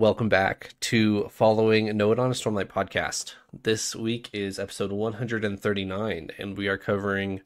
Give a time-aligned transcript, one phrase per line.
[0.00, 3.34] Welcome back to following Nohadon a Stormlight podcast.
[3.62, 7.42] This week is episode 139, and we are covering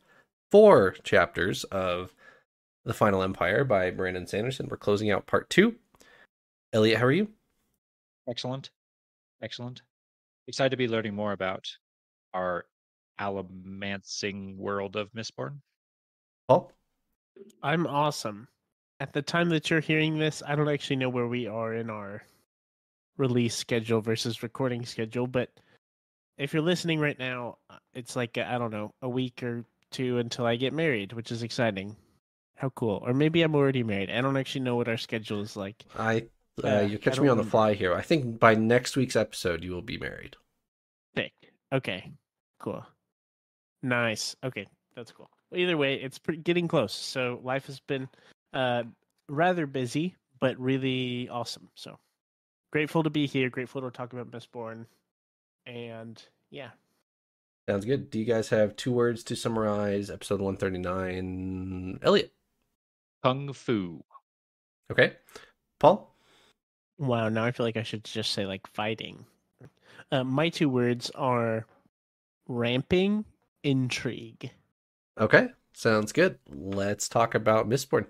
[0.51, 2.15] four chapters of
[2.87, 4.67] The Final Empire by Brandon Sanderson.
[4.71, 5.75] We're closing out part two.
[6.73, 7.29] Elliot, how are you?
[8.27, 8.71] Excellent.
[9.43, 9.83] Excellent.
[10.47, 11.71] Excited to be learning more about
[12.33, 12.65] our
[13.21, 15.59] allomancing world of Mistborn.
[16.49, 16.73] Paul?
[17.63, 18.49] I'm awesome.
[19.01, 21.91] At the time that you're hearing this, I don't actually know where we are in
[21.91, 22.23] our
[23.19, 25.51] release schedule versus recording schedule, but
[26.39, 30.19] if you're listening right now, uh, it's like I don't know, a week or two
[30.19, 31.97] until I get married, which is exciting.
[32.57, 33.03] How cool.
[33.05, 34.11] Or maybe I'm already married.
[34.11, 35.85] I don't actually know what our schedule is like.
[35.97, 36.27] I
[36.65, 37.95] uh, Uh, you're I catching me on the fly here.
[37.95, 40.37] I think by next week's episode you will be married.
[41.15, 41.33] Thick.
[41.73, 42.13] Okay.
[42.61, 42.85] Cool.
[43.83, 44.35] Nice.
[44.43, 45.31] Okay, that's cool.
[45.55, 46.93] Either way, it's pretty, getting close.
[46.93, 48.09] So life has been
[48.53, 48.83] uh,
[49.29, 51.69] rather busy, but really awesome.
[51.75, 51.99] So
[52.71, 53.51] grateful to be here.
[53.51, 54.87] Grateful to talk about Mistborn,
[55.67, 56.71] and yeah,
[57.69, 58.09] Sounds good.
[58.09, 61.99] Do you guys have two words to summarize episode 139?
[62.03, 62.33] Elliot.
[63.23, 64.03] Kung Fu.
[64.91, 65.17] Okay.
[65.79, 66.15] Paul?
[66.97, 67.29] wow.
[67.29, 69.27] Now I feel like I should just say like fighting.
[70.11, 71.67] Uh, my two words are
[72.49, 73.27] ramping
[73.63, 74.51] intrigue.
[75.21, 75.49] Okay.
[75.75, 76.39] Sounds good.
[76.51, 78.07] Let's talk about Mistborn.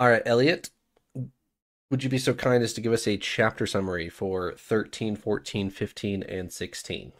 [0.00, 0.70] All right, Elliot,
[1.90, 5.68] would you be so kind as to give us a chapter summary for 13, 14,
[5.68, 7.12] 15, and 16?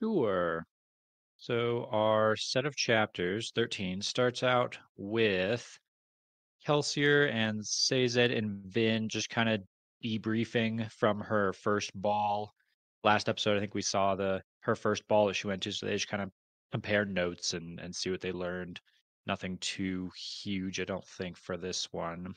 [0.00, 0.64] Sure.
[1.38, 5.76] So our set of chapters, 13, starts out with
[6.64, 9.62] Kelsier and Sazed and Vin just kind of
[10.04, 12.54] debriefing from her first ball.
[13.02, 15.86] Last episode, I think we saw the her first ball that she went to, so
[15.86, 16.30] they just kind of
[16.70, 18.80] compare notes and and see what they learned.
[19.28, 22.34] Nothing too huge, I don't think, for this one.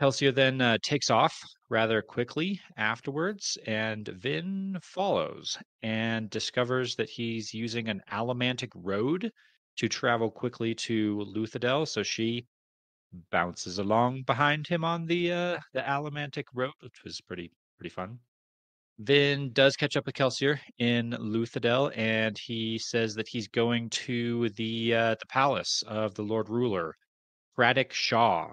[0.00, 1.38] Kelsier then uh, takes off
[1.68, 9.30] rather quickly afterwards, and Vin follows and discovers that he's using an allomantic road
[9.76, 11.86] to travel quickly to Luthadel.
[11.86, 12.46] So she
[13.30, 18.20] bounces along behind him on the uh, the allomantic road, which was pretty pretty fun.
[18.98, 24.50] Vin does catch up with Kelsier in Luthadel, and he says that he's going to
[24.50, 26.94] the uh, the palace of the Lord Ruler,
[27.58, 28.52] Kredik Shaw,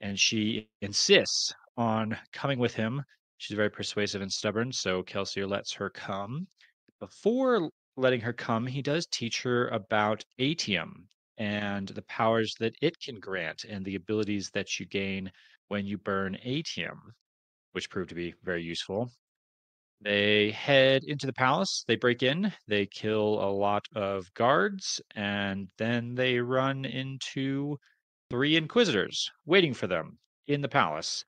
[0.00, 3.04] and she insists on coming with him.
[3.36, 6.48] She's very persuasive and stubborn, so Kelsier lets her come.
[6.98, 11.06] Before letting her come, he does teach her about Atium
[11.36, 15.30] and the powers that it can grant and the abilities that you gain
[15.68, 16.98] when you burn Atium,
[17.72, 19.10] which proved to be very useful.
[20.00, 25.68] They head into the palace, they break in, they kill a lot of guards, and
[25.78, 27.78] then they run into
[28.30, 31.24] three inquisitors waiting for them in the palace.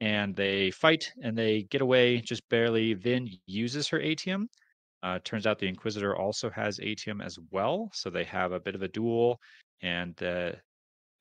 [0.00, 2.94] And they fight and they get away just barely.
[2.94, 4.48] Vin uses her Atium.
[5.02, 8.74] Uh, turns out the Inquisitor also has Atium as well, so they have a bit
[8.74, 9.40] of a duel.
[9.80, 10.52] And uh,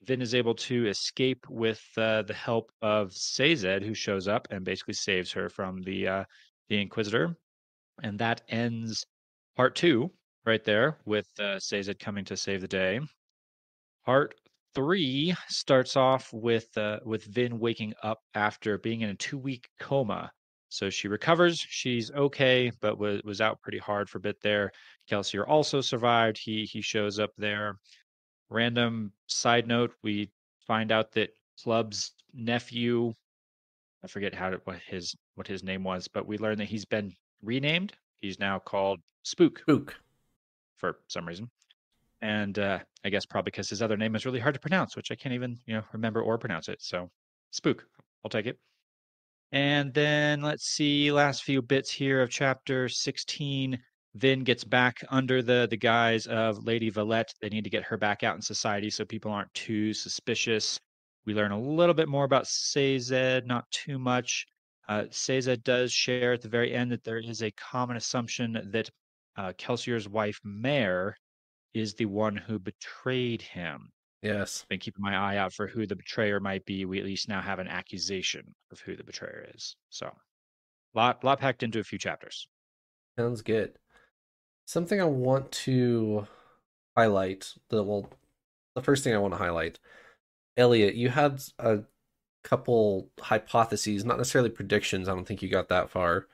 [0.04, 4.66] Vin is able to escape with uh, the help of Sazed, who shows up and
[4.66, 6.24] basically saves her from the uh,
[6.72, 7.36] the Inquisitor.
[8.02, 9.06] And that ends
[9.56, 10.10] part two
[10.46, 13.02] right there with uh, Sazed coming to save the day.
[14.06, 14.36] Part
[14.74, 19.68] three starts off with uh, with Vin waking up after being in a two week
[19.80, 20.32] coma.
[20.70, 21.60] So she recovers.
[21.60, 24.72] She's okay, but was was out pretty hard for a bit there.
[25.10, 26.38] Kelsier also survived.
[26.38, 27.76] He he shows up there.
[28.50, 30.32] Random side note: we
[30.66, 31.32] find out that
[31.62, 33.14] Club's nephew,
[34.04, 36.86] I forget how to, what his what his name was, but we learn that he's
[36.86, 37.94] been renamed.
[38.20, 39.96] He's now called Spook Spook.
[40.78, 41.50] for some reason.
[42.22, 45.10] And uh, I guess probably because his other name is really hard to pronounce, which
[45.10, 46.80] I can't even you know remember or pronounce it.
[46.80, 47.10] So
[47.50, 47.84] spook,
[48.24, 48.60] I'll take it.
[49.52, 53.80] And then let's see, last few bits here of chapter 16.
[54.14, 57.34] Vin gets back under the the guise of Lady Valette.
[57.42, 60.80] They need to get her back out in society so people aren't too suspicious.
[61.26, 64.46] We learn a little bit more about Sazed, not too much.
[64.92, 68.90] Uh, Sazed does share at the very end that there is a common assumption that
[69.38, 71.16] uh, Kelsier's wife, Mare,
[71.74, 73.90] is the one who betrayed him.
[74.22, 74.66] Yes.
[74.68, 76.84] Been keeping my eye out for who the betrayer might be.
[76.84, 79.78] We at least now have an accusation of who the betrayer is.
[79.92, 80.12] So,
[80.94, 82.50] lot lot packed into a few chapters.
[83.18, 83.72] Sounds good.
[84.66, 86.28] Something I want to
[86.98, 87.50] highlight.
[87.70, 88.10] The well,
[88.76, 89.80] the first thing I want to highlight,
[90.58, 91.80] Elliot, you had a
[92.44, 95.08] couple hypotheses, not necessarily predictions.
[95.08, 96.28] I don't think you got that far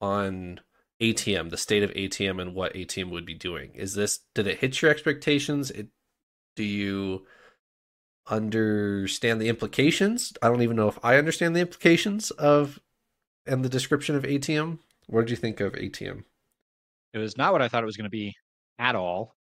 [0.00, 0.60] on
[1.00, 3.72] Atium, the state of Atium, and what Atium would be doing.
[3.74, 5.70] Is this did it hit your expectations?
[5.70, 5.88] It,
[6.56, 7.26] do you
[8.28, 10.32] understand the implications?
[10.42, 12.78] I don't even know if I understand the implications of
[13.46, 14.78] and the description of Atium.
[15.06, 16.24] What did you think of Atium?
[17.12, 18.34] It was not what I thought it was going to be
[18.78, 19.34] at all.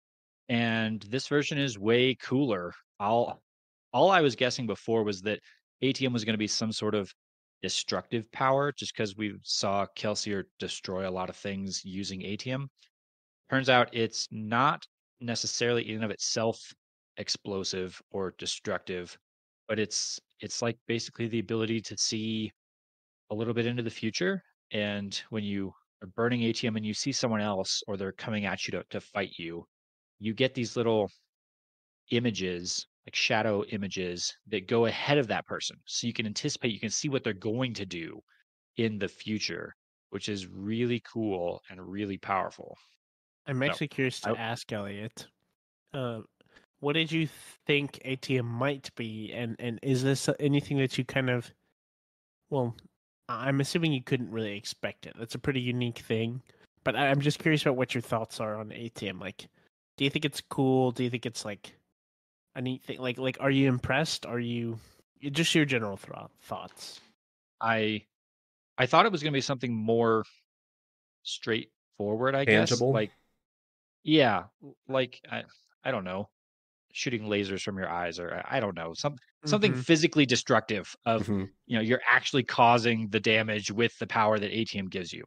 [0.48, 2.74] And this version is way cooler.
[3.00, 3.42] All
[3.94, 5.40] all I was guessing before was that
[5.82, 7.12] Atium was going to be some sort of
[7.62, 12.68] destructive power just because we saw Kelsier destroy a lot of things using Atium.
[13.50, 14.86] Turns out it's not
[15.20, 16.60] necessarily in and of itself
[17.18, 19.18] explosive or destructive,
[19.68, 22.52] but it's it's like basically the ability to see
[23.32, 24.42] a little bit into the future.
[24.72, 28.68] And when you are burning Atium and you see someone else or they're coming at
[28.68, 29.66] you to, to fight you,
[30.20, 31.10] you get these little
[32.12, 35.78] images like shadow images that go ahead of that person.
[35.86, 38.20] So you can anticipate, you can see what they're going to do
[38.78, 39.76] in the future,
[40.12, 42.78] which is really cool and really powerful.
[43.48, 45.28] I'm actually so, curious to I, ask Elliot,
[45.94, 46.20] uh,
[46.82, 47.28] what did you
[47.66, 51.50] think Atium might be, and and is this anything that you kind of,
[52.50, 52.76] well,
[53.28, 55.14] I'm assuming you couldn't really expect it.
[55.18, 56.42] That's a pretty unique thing,
[56.84, 59.20] but I'm just curious about what your thoughts are on Atium.
[59.20, 59.48] Like,
[59.98, 60.92] do you think it's cool?
[60.92, 61.74] Do you think it's like
[62.56, 63.00] a neat thing?
[63.00, 64.26] Like, like, are you impressed?
[64.26, 64.80] Are you
[65.22, 67.00] just your general th- thoughts?
[67.62, 68.04] I,
[68.78, 70.24] I thought it was going to be something more
[71.24, 72.36] straightforward.
[72.36, 72.92] I Tangible.
[72.92, 73.12] guess, like,
[74.04, 74.44] yeah,
[74.88, 75.44] like I,
[75.84, 76.30] I don't know,
[76.94, 79.16] shooting lasers from your eyes, or I don't know, some
[79.46, 79.82] something mm-hmm.
[79.82, 80.96] physically destructive.
[81.06, 81.46] Of mm-hmm.
[81.68, 85.26] you know, you're actually causing the damage with the power that Atium gives you,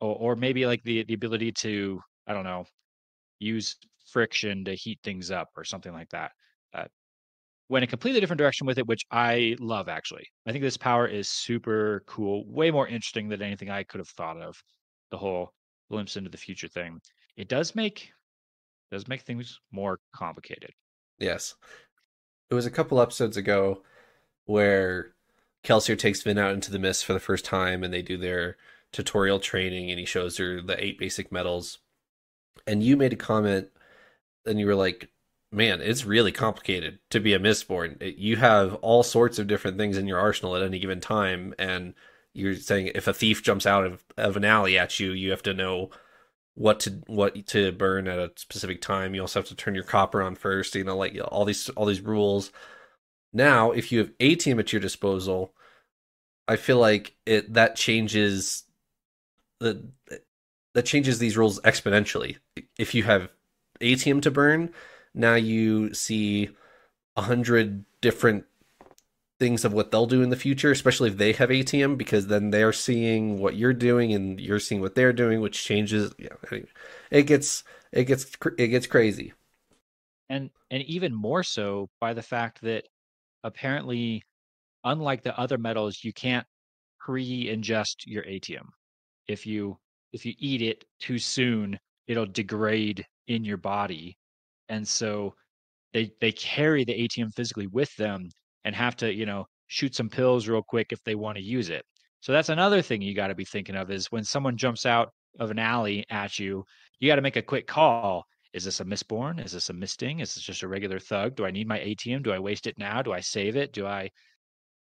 [0.00, 2.66] or, or maybe like the the ability to I don't know,
[3.38, 6.32] use friction to heat things up or something like that
[7.72, 10.26] went a completely different direction with it, which I love actually.
[10.46, 14.10] I think this power is super cool, way more interesting than anything I could have
[14.10, 14.62] thought of.
[15.10, 15.54] The whole
[15.90, 17.00] glimpse into the future thing.
[17.36, 18.12] It does make
[18.90, 20.70] does make things more complicated.
[21.18, 21.54] Yes.
[22.50, 23.82] It was a couple episodes ago
[24.44, 25.14] where
[25.64, 28.58] Kelsier takes Vin out into the mist for the first time and they do their
[28.92, 31.78] tutorial training and he shows her the eight basic metals.
[32.66, 33.68] And you made a comment
[34.46, 35.10] and you were like,
[35.50, 37.96] man, it's really complicated to be a Mistborn.
[38.16, 41.94] You have all sorts of different things in your arsenal at any given time, and
[42.32, 45.42] you're saying if a thief jumps out of, of an alley at you, you have
[45.42, 45.90] to know
[46.54, 49.14] what to what to burn at a specific time.
[49.14, 50.74] You also have to turn your copper on first.
[50.74, 52.50] You know, like all these all these rules.
[53.32, 55.54] Now, if you have Atium at your disposal,
[56.46, 58.64] I feel like it that changes
[59.60, 59.88] the
[60.74, 62.38] that changes these rules exponentially.
[62.78, 63.28] If you have
[63.80, 64.70] Atium to burn,
[65.14, 66.50] now you see
[67.16, 68.44] a hundred different
[69.38, 72.50] things of what they'll do in the future, especially if they have Atium, because then
[72.50, 76.14] they're seeing what you're doing and you're seeing what they're doing, which changes.
[76.18, 76.60] Yeah,
[77.10, 78.26] it gets it gets
[78.56, 79.32] it gets crazy.
[80.28, 82.86] And and even more so by the fact that
[83.42, 84.22] apparently,
[84.84, 86.46] unlike the other metals, you can't
[87.00, 88.68] pre-ingest your Atium.
[89.26, 89.76] If you
[90.12, 94.16] if you eat it too soon, it'll degrade in your body
[94.68, 95.34] and so
[95.92, 98.28] they they carry the Atium physically with them
[98.64, 101.70] and have to you know shoot some pills real quick if they want to use
[101.70, 101.84] it.
[102.20, 105.10] So that's another thing you got to be thinking of is when someone jumps out
[105.40, 106.64] of an alley at you,
[107.00, 108.24] you got to make a quick call.
[108.52, 110.20] Is this a Mistborn Is this a misting?
[110.20, 111.36] Is this just a regular thug?
[111.36, 112.22] Do I need my Atium?
[112.22, 113.00] Do I waste it now?
[113.00, 113.72] Do I save it?
[113.72, 114.10] Do I?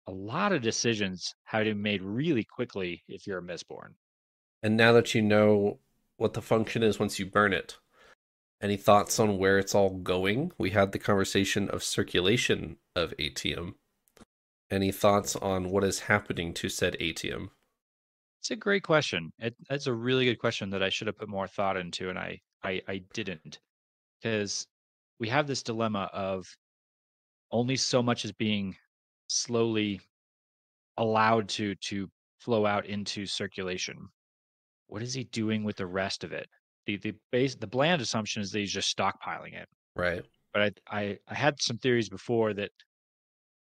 [0.06, 3.92] A lot of decisions have to be made really quickly if you're a Mistborn
[4.62, 5.80] And now that you know
[6.18, 7.78] what the function is once you burn it,
[8.60, 10.52] any thoughts on where it's all going?
[10.58, 13.74] We had the conversation of circulation of Atium.
[14.70, 17.50] Any thoughts on what is happening to said Atium?
[18.40, 19.32] It's a great question.
[19.38, 22.18] It, it's a really good question that I should have put more thought into, and
[22.18, 23.60] I I, I didn't,
[24.20, 24.66] because
[25.20, 26.52] we have this dilemma of
[27.52, 28.76] only so much is being
[29.28, 30.00] slowly
[30.96, 34.08] allowed to to flow out into circulation.
[34.88, 36.48] What is he doing with the rest of it?
[36.88, 39.68] the the base the bland assumption is that he's just stockpiling it.
[39.94, 40.22] Right.
[40.52, 42.70] But I I, I had some theories before that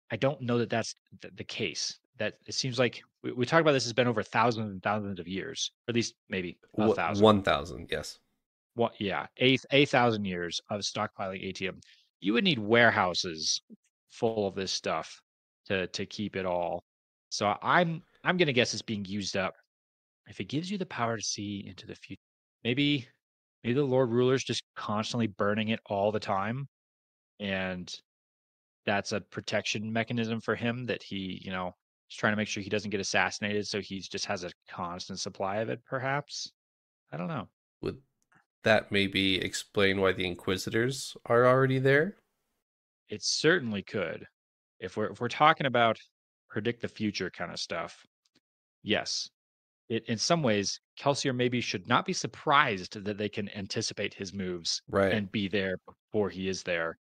[0.09, 1.99] I don't know that that's the, the case.
[2.17, 5.19] That it seems like we, we talked about this has been over thousands and thousands
[5.19, 7.23] of years, or at least maybe a thousand.
[7.23, 8.17] One thousand, yes.
[8.73, 8.93] What?
[8.99, 11.81] Yeah, a a thousand years of stockpiling Atium.
[12.21, 13.61] You would need warehouses
[14.09, 15.21] full of this stuff
[15.67, 16.83] to to keep it all.
[17.29, 19.53] So I'm I'm gonna guess it's being used up.
[20.27, 22.21] If it gives you the power to see into the future,
[22.63, 23.07] maybe
[23.63, 26.67] maybe the Lord Ruler's just constantly burning it all the time.
[27.39, 27.93] And
[28.85, 31.73] that's a protection mechanism for him that he, you know,
[32.09, 33.67] is trying to make sure he doesn't get assassinated.
[33.67, 36.51] So he just has a constant supply of it, perhaps.
[37.11, 37.47] I don't know.
[37.81, 37.97] Would
[38.63, 42.17] that maybe explain why the Inquisitors are already there?
[43.09, 44.25] It certainly could.
[44.79, 45.97] If we're if we're talking about
[46.49, 48.05] predict the future kind of stuff,
[48.83, 49.29] yes.
[49.89, 54.33] It, in some ways, Kelsier maybe should not be surprised that they can anticipate his
[54.33, 55.13] moves Right.
[55.13, 55.77] and be there
[56.11, 56.97] before he is there.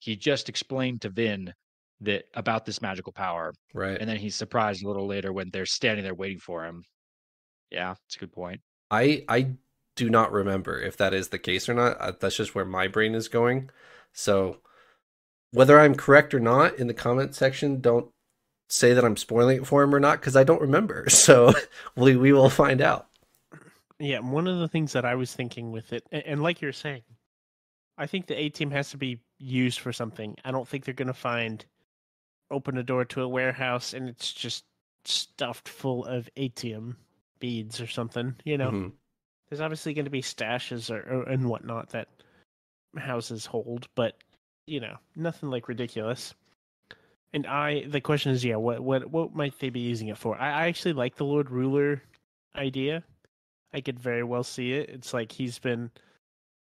[0.00, 1.52] He just explained to Vin
[2.02, 3.98] that about this magical power, right.
[3.98, 6.82] and then he's surprised a little later when they're standing there waiting for him.
[7.70, 8.60] Yeah, it's a good point.
[8.90, 9.52] I I
[9.96, 12.20] do not remember if that is the case or not.
[12.20, 13.70] That's just where my brain is going.
[14.12, 14.60] So
[15.52, 18.10] whether I'm correct or not in the comment section, don't
[18.68, 21.06] say that I'm spoiling it for him or not because I don't remember.
[21.10, 21.52] So
[21.96, 23.08] we we will find out.
[23.98, 26.72] Yeah, one of the things that I was thinking with it, and, and like you're
[26.72, 27.02] saying,
[27.96, 30.36] I think the Atium has to be used for something.
[30.44, 31.64] I don't think they're going to find
[32.50, 34.64] open a door to a warehouse and it's just
[35.04, 36.94] stuffed full of Atium
[37.40, 38.34] beads or something.
[38.44, 38.92] You know, Mhm.
[39.48, 42.08] there's obviously going to be stashes or, or and whatnot that
[42.98, 44.16] houses hold, but
[44.66, 46.34] you know, nothing like ridiculous.
[47.32, 50.36] And I, the question is, yeah, what what what might they be using it for?
[50.38, 52.02] I, I actually like the Lord Ruler
[52.54, 53.02] idea.
[53.72, 54.88] I could very well see it.
[54.88, 55.90] It's like he's been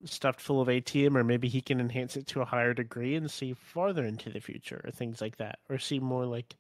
[0.05, 3.31] stuffed full of Atium, or maybe he can enhance it to a higher degree and
[3.31, 6.57] see farther into the future, or things like that, or see more like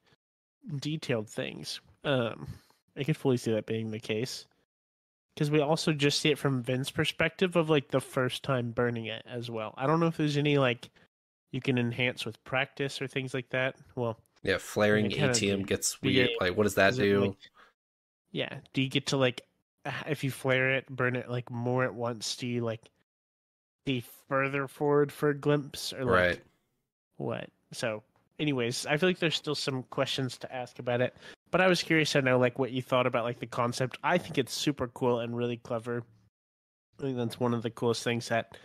[0.80, 1.80] detailed things.
[2.04, 2.48] Um,
[2.96, 4.46] I could fully see that being the case
[5.34, 9.06] because we also just see it from Vin's perspective of like the first time burning
[9.06, 9.74] it as well.
[9.76, 10.90] I don't know if there's any like
[11.50, 13.76] you can enhance with practice or things like that.
[13.94, 16.30] Well, Yeah, flaring Atium gets yeah, weird.
[16.40, 17.26] Like, what does that do?
[17.26, 17.36] like-
[18.32, 18.58] yeah.
[18.72, 19.42] Do you get to like
[20.06, 22.36] if you flare it, burn it like more at once?
[22.36, 22.82] Do you like
[23.86, 26.40] see further forward for a glimpse or like right.
[27.16, 27.50] what?
[27.72, 28.02] So,
[28.38, 31.14] anyways, I feel like there's still some questions to ask about it.
[31.50, 33.98] But I was curious to know like what you thought about like the concept.
[34.04, 36.04] I think it's super cool and really clever.
[36.98, 38.56] I think that's one of the coolest things that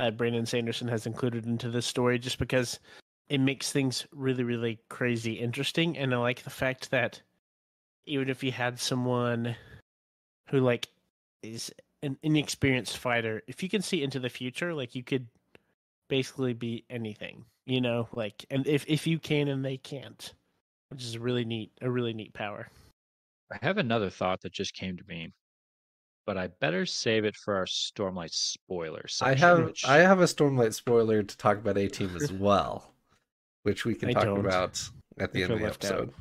[0.00, 2.80] uh, Brandon Sanderson has included into this story, just because
[3.28, 5.96] it makes things really, really crazy interesting.
[5.98, 7.20] And I like the fact that
[8.06, 9.54] even if you had someone
[10.48, 10.88] who like
[11.42, 11.70] is
[12.02, 15.26] an inexperienced fighter, if you can see into the future, like you could
[16.08, 20.32] basically be anything, you know, like and if if you can and they can't,
[20.88, 22.68] which is really neat, a really neat power.
[23.52, 25.32] I have another thought that just came to me,
[26.30, 30.26] but I better save it for our Stormlight spoiler I have which- I have a
[30.26, 32.94] Stormlight spoiler to talk about Atium as well,
[33.64, 34.38] which we can I talk don't.
[34.38, 34.80] about
[35.18, 35.90] at the I end of the left out.
[35.90, 36.14] episode.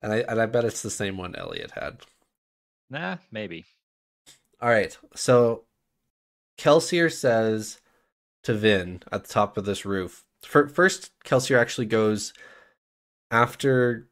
[0.00, 1.98] And I and I bet it's the same one Elliot had.
[2.88, 3.66] Nah, maybe.
[4.62, 4.96] All right.
[5.14, 5.64] So
[6.58, 7.82] Kelsier says
[8.44, 10.24] to Vin at the top of this roof.
[10.42, 12.32] First, Kelsier actually goes
[13.30, 14.08] after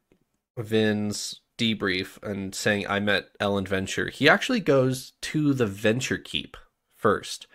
[0.59, 4.09] Vin's debrief and saying, I met Elend Venture.
[4.09, 6.57] He actually goes to the Venture Keep
[6.95, 7.47] first.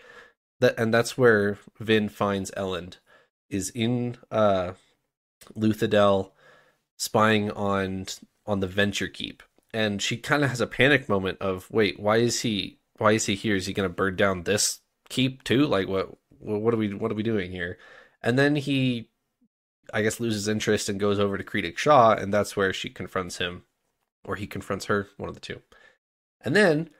[0.61, 2.99] That and that's where Vin finds Elend
[3.51, 4.73] is in uh
[5.57, 6.33] Luthadel
[6.97, 8.07] spying on
[8.47, 9.43] on the Venture Keep.
[9.75, 13.27] And she kind of has a panic moment of wait why is he why is
[13.27, 13.57] he here?
[13.57, 15.67] Is he going to burn down this keep too?
[15.67, 17.79] Like what what are we what are we doing here?
[18.23, 19.09] And then he
[19.93, 23.39] i guess loses interest and goes over to Kredik Shaw and that's where she confronts
[23.39, 23.65] him
[24.25, 25.61] or he confronts her one of the two
[26.41, 26.91] and then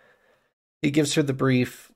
[0.81, 1.93] he gives her the brief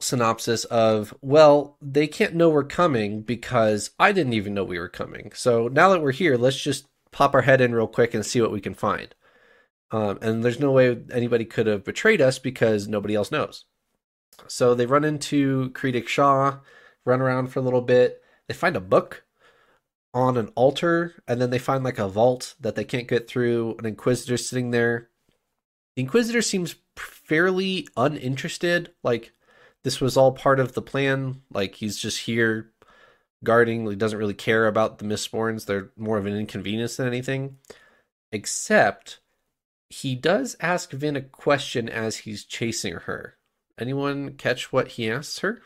[0.00, 4.88] synopsis of well they can't know we're coming because i didn't even know we were
[4.88, 8.26] coming so now that we're here let's just pop our head in real quick and
[8.26, 9.14] see what we can find
[9.92, 13.66] um, and there's no way anybody could have betrayed us because nobody else knows.
[14.48, 16.58] So they run into Kredik Shaw,
[17.04, 18.22] run around for a little bit.
[18.48, 19.24] They find a book
[20.14, 23.76] on an altar, and then they find like a vault that they can't get through.
[23.78, 25.08] An Inquisitor sitting there.
[25.96, 28.92] The Inquisitor seems fairly uninterested.
[29.02, 29.32] Like
[29.84, 31.42] this was all part of the plan.
[31.52, 32.70] Like he's just here
[33.44, 33.88] guarding.
[33.88, 35.66] He doesn't really care about the Mistborns.
[35.66, 37.58] They're more of an inconvenience than anything.
[38.30, 39.20] Except
[39.90, 43.36] he does ask Vin a question as he's chasing her.
[43.78, 45.60] Anyone catch what he asks her?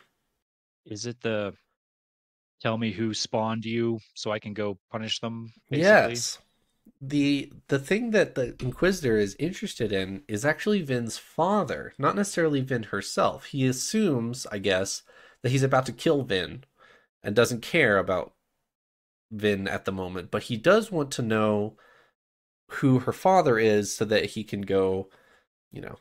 [0.85, 1.53] Is it the
[2.61, 5.53] tell me who spawned you so I can go punish them?
[5.69, 5.87] Basically?
[5.87, 6.39] Yes.
[7.01, 12.61] The the thing that the Inquisitor is interested in is actually Vin's father, not necessarily
[12.61, 13.45] Vin herself.
[13.45, 15.03] He assumes, I guess,
[15.43, 16.63] that he's about to kill Vin
[17.21, 18.33] and doesn't care about
[19.31, 21.75] Vin at the moment, but he does want to know
[22.69, 25.09] who her father is so that he can go,
[25.71, 25.97] you know,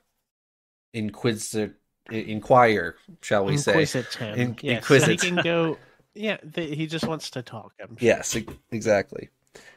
[0.95, 1.77] inquisitor
[2.11, 3.73] inquire, shall we say.
[3.73, 4.39] Inquisit him.
[4.39, 5.77] In- yes, so he can go
[6.17, 7.73] Yeah, he just wants to talk.
[7.81, 8.07] I'm sure.
[8.07, 8.37] Yes,
[8.71, 9.29] exactly.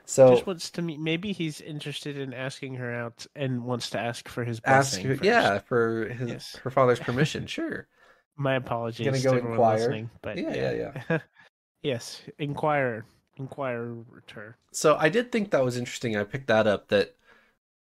[0.05, 0.99] So just wants to meet.
[0.99, 5.17] Maybe he's interested in asking her out and wants to ask for his ask her,
[5.21, 6.55] yeah, for his Yes.
[6.63, 7.47] her father's permission.
[7.47, 7.87] Sure.
[8.35, 9.05] My apologies.
[9.05, 9.77] Gonna go inquire?
[9.77, 11.19] listening, but Yeah, yeah, yeah,
[11.83, 13.05] yes, inquire,
[13.37, 13.97] inquire
[14.31, 14.57] her.
[14.71, 16.15] So I did think that was interesting.
[16.15, 17.15] I picked that up that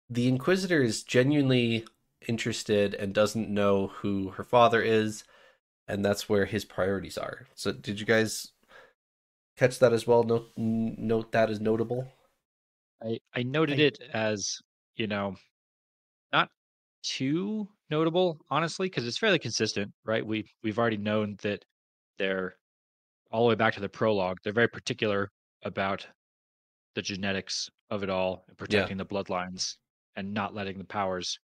[0.08, 1.84] the Inquisitor is genuinely
[2.26, 5.24] interested and doesn't know who her father is,
[5.88, 7.46] and that's where his priorities are.
[7.54, 8.52] So did you guys
[9.56, 10.22] catch that as well?
[10.22, 12.06] Note n- note that as notable.
[13.02, 14.58] I, I noted I- it as,
[14.96, 15.36] you know,
[16.32, 16.50] not
[17.02, 20.24] too notable, honestly, because it's fairly consistent, right?
[20.24, 21.64] We we've already known that
[22.18, 22.56] they're
[23.30, 24.38] all the way back to the prologue.
[24.42, 25.30] They're very particular
[25.62, 26.06] about
[26.94, 29.76] the genetics of it all and protecting the bloodlines
[30.16, 31.38] and not letting the powers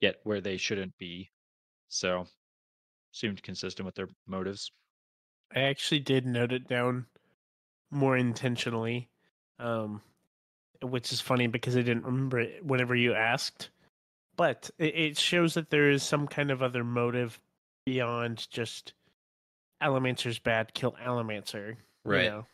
[0.00, 1.30] get where they shouldn't be.
[1.88, 2.26] So
[3.14, 4.70] seemed consistent with their motives.
[5.54, 7.06] I actually did note it down
[7.90, 9.08] more intentionally,
[9.58, 10.02] um,
[10.82, 13.70] which is funny because I didn't remember it whenever you asked.
[14.36, 17.38] But it, it shows that there is some kind of other motive
[17.86, 18.94] beyond just
[19.80, 21.68] Allomancer's bad, kill Allomancer.
[21.70, 22.30] you Right.
[22.30, 22.46] know?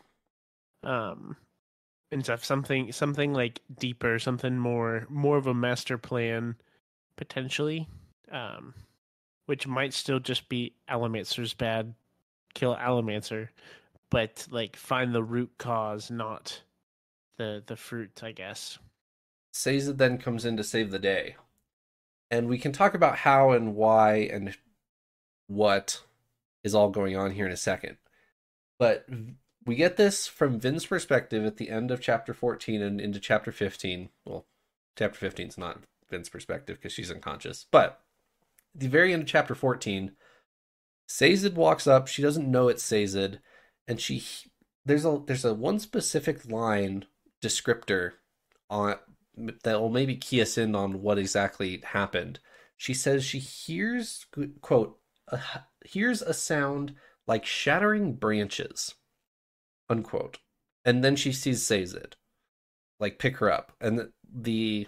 [0.83, 1.37] Um,
[2.12, 2.45] and stuff.
[2.45, 6.57] Something, something like deeper, something more, more of a master plan,
[7.17, 7.88] potentially.
[8.31, 8.75] Um,
[9.50, 11.92] which might still just be Allomancer's bad,
[12.54, 13.49] kill Allomancer,
[14.09, 16.62] but like find the root cause, not
[17.37, 18.78] the the fruit, I guess.
[19.52, 21.35] Sazed then comes in to save the day.
[22.30, 24.57] And we can talk about how and why and
[25.49, 26.00] what
[26.62, 27.97] is all going on here in a second.
[28.78, 29.04] But
[29.66, 33.50] we get this from Vin's perspective at the end of chapter 14 and into chapter
[33.50, 34.11] 15.
[34.25, 34.47] Well,
[34.97, 35.78] chapter 15 is not
[36.09, 37.66] Vin's perspective because she's unconscious.
[37.73, 38.00] But
[38.75, 40.12] the very end of chapter 14,
[41.09, 42.07] Sazed walks up.
[42.07, 43.39] She doesn't know it's Sazed.
[43.89, 44.23] And she
[44.85, 47.07] there's a there's a one specific line
[47.43, 48.12] descriptor
[48.69, 48.97] on
[49.65, 52.41] that will maybe key us in on what exactly happened.
[52.77, 54.27] She says she hears
[54.61, 54.99] quote
[55.29, 55.41] a,
[55.85, 56.94] hears a sound
[57.27, 58.94] like shattering branches,
[59.88, 60.38] unquote,
[60.85, 62.16] and then she sees Sazed,
[62.99, 64.87] like pick her up, and the, the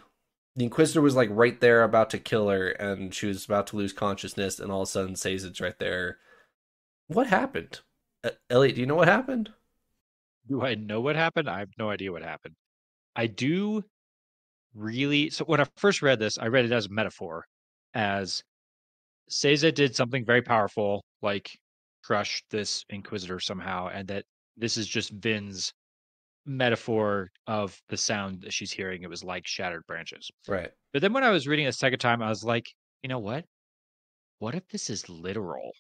[0.55, 3.77] the Inquisitor was like right there about to kill her, and she was about to
[3.77, 6.19] lose consciousness, and all of a sudden Sazed's right there.
[7.07, 7.81] What happened?
[8.23, 9.51] Uh, Elliot, do you know what happened?
[10.49, 11.49] Do I know what happened?
[11.49, 12.55] I have no idea what happened.
[13.17, 13.85] I do
[14.75, 17.47] really so when I first read this, I read it as a metaphor,
[17.95, 18.43] as
[19.29, 21.51] Sazed did something very powerful, like
[22.05, 24.25] crush this Inquisitor somehow, and that
[24.57, 25.73] this is just Vin's
[26.45, 29.03] metaphor of the sound that she's hearing.
[29.03, 30.31] It was like shattered branches.
[30.49, 30.71] Right.
[30.93, 32.67] But then when I was reading it a second time, I was like,
[33.03, 33.45] you know what?
[34.39, 35.73] What if this is literal?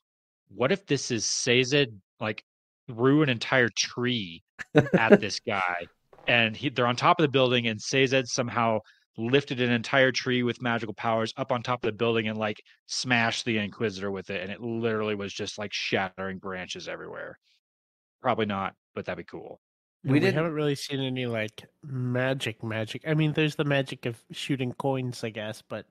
[0.48, 1.88] What if this is Sazed
[2.20, 2.44] like
[2.88, 4.42] threw an entire tree
[4.96, 5.86] at this guy
[6.28, 8.78] and he, they're on top of the building and Sazed somehow
[9.18, 12.62] lifted an entire tree with magical powers up on top of the building and like
[12.86, 17.38] smashed the Inquisitor with it and it literally was just like shattering branches everywhere.
[18.20, 19.60] Probably not, but that'd be cool.
[20.04, 23.02] We, We we didn't- haven't really seen any like magic magic.
[23.06, 25.86] I mean, there's the magic of shooting coins, I guess, but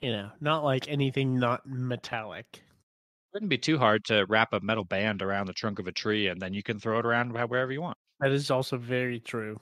[0.00, 2.62] you know, not like anything not metallic.
[3.34, 6.26] Wouldn't be too hard to wrap a metal band around the trunk of a tree
[6.28, 7.96] and then you can throw it around wherever you want.
[8.20, 9.60] That is also very true.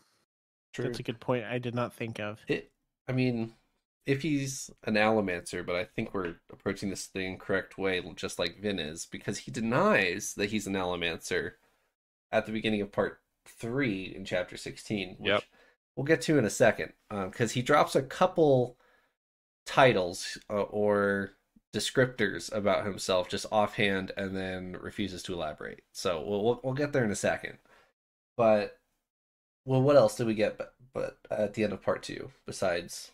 [0.73, 0.85] True.
[0.87, 1.45] That's a good point.
[1.45, 2.39] I did not think of.
[2.47, 2.71] It,
[3.09, 3.55] I mean,
[4.07, 8.61] if he's an Allomancer, but I think we're approaching this the incorrect way, just like
[8.61, 11.53] Vin is, because he denies that he's an Allomancer
[12.31, 15.45] at the beginning of part three in chapter 16, which Yep.
[15.97, 18.77] we'll get to in a second, because he drops a couple
[19.67, 21.33] titles uh, or
[21.75, 25.83] descriptors about himself just offhand and then refuses to elaborate.
[25.93, 27.59] So we'll, we'll, we'll get there in a second.
[28.37, 28.79] But
[29.65, 30.57] well, what else did we get?
[30.57, 33.11] But, but at the end of part two, besides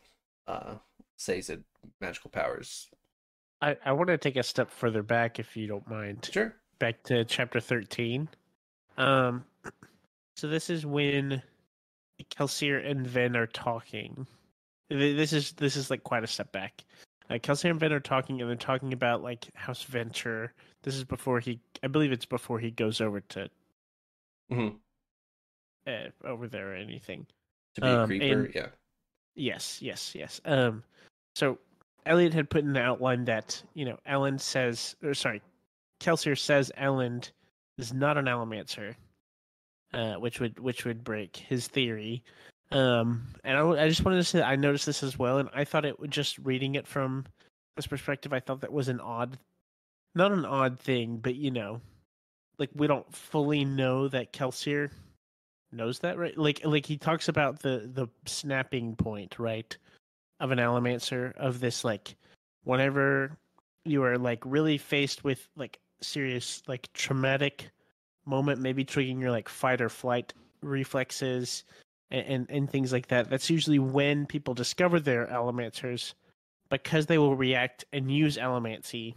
[0.47, 0.75] uh,
[1.17, 1.59] Sazed
[2.01, 2.89] magical powers.
[3.63, 6.29] I, I want to take a step further back, if you don't mind.
[6.31, 6.55] Sure.
[6.79, 8.29] Back to chapter thirteen.
[8.99, 9.45] Um,
[10.37, 11.43] so this is when
[12.31, 14.27] Kelsier and Vin are talking.
[14.91, 16.85] This is this is like quite a step back.
[17.31, 20.53] Uh, Kelsier and Vin are talking, and they're talking about like House Venture.
[20.83, 23.49] This is before he, I believe it's before he goes over to
[24.53, 24.77] Mhm.
[25.87, 27.27] uh, over there or anything.
[27.77, 28.69] To be a Um, creeper, and- yeah.
[29.37, 30.41] Yes, yes, yes.
[30.45, 30.85] Um,
[31.35, 31.59] so
[32.07, 35.41] Elliot had put in the outline that you know Elend says, or sorry,
[36.01, 37.31] Kelsier says Elend
[37.79, 38.95] is not an Allomancer,
[39.95, 42.23] uh, which would which would break his theory.
[42.71, 45.85] Um, and I just wanted to say I noticed this as well, and I thought
[45.85, 47.25] it would just reading it from
[47.77, 48.33] this perspective.
[48.33, 49.39] I thought that was an odd,
[50.15, 51.81] not an odd thing, but you know,
[52.59, 54.91] like we don't fully know that Kelsier
[55.73, 56.37] knows that, right?
[56.37, 59.77] Like like he talks about the the snapping point, right,
[60.41, 62.17] of an Allomancer of this like
[62.65, 63.37] whenever
[63.85, 67.71] you are like really faced with like serious like traumatic
[68.27, 70.33] moment, maybe triggering your like fight or flight
[70.63, 71.65] reflexes
[72.11, 73.31] and, and, and things like that.
[73.31, 76.15] That's usually when people discover their Allomancers
[76.71, 79.15] because they will react and use Allomancy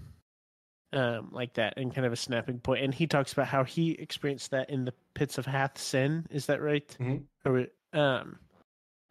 [0.94, 2.84] um, like that and kind of a snapping point.
[2.84, 6.26] And he talks about how he experienced that in the pits of Hathsin.
[6.30, 6.96] Is that right?
[7.00, 7.24] Mhm.
[7.46, 8.40] Or um,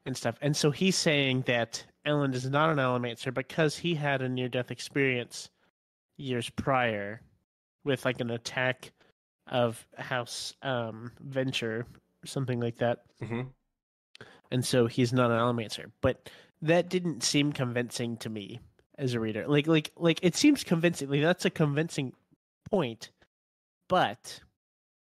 [0.05, 0.37] and stuff.
[0.41, 4.49] And so he's saying that Elend is not an Allomancer because he had a near
[4.49, 5.51] death experience
[6.17, 7.21] years prior
[7.85, 8.93] with like an attack
[9.49, 11.87] of House um, Venture
[12.25, 13.03] something like that.
[13.23, 13.43] hmm
[14.51, 15.91] And so he's not an Allomancer.
[16.01, 16.31] But
[16.63, 18.61] that didn't seem convincing to me
[18.99, 19.47] as a reader.
[19.47, 21.09] Like like like it seems convincing.
[21.11, 22.13] Like that's a convincing
[22.71, 23.11] point,
[23.89, 24.41] but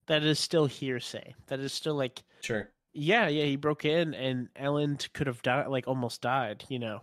[0.08, 1.36] that is still hearsay.
[1.48, 2.70] That is still like Sure.
[2.94, 7.02] yeah, yeah, he broke in and Elend could have died, like almost died, you know.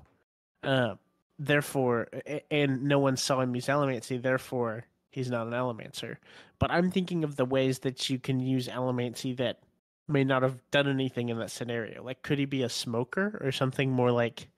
[0.63, 0.95] Uh,
[1.39, 2.09] therefore,
[2.51, 6.17] and no one saw him use Allomancy, therefore he's not an Allomancer.
[6.59, 9.61] But I'm thinking of the ways that you can use Allomancy that
[10.09, 12.03] may not have done anything in that scenario.
[12.03, 14.49] Like, could he be a smoker or something more like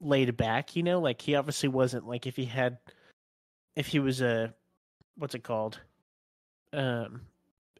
[0.00, 1.00] laid back, you know?
[1.00, 2.78] Like, he obviously wasn't, like, if he had,
[3.76, 4.52] if he was a,
[5.16, 5.80] what's it called?
[6.72, 7.22] Um,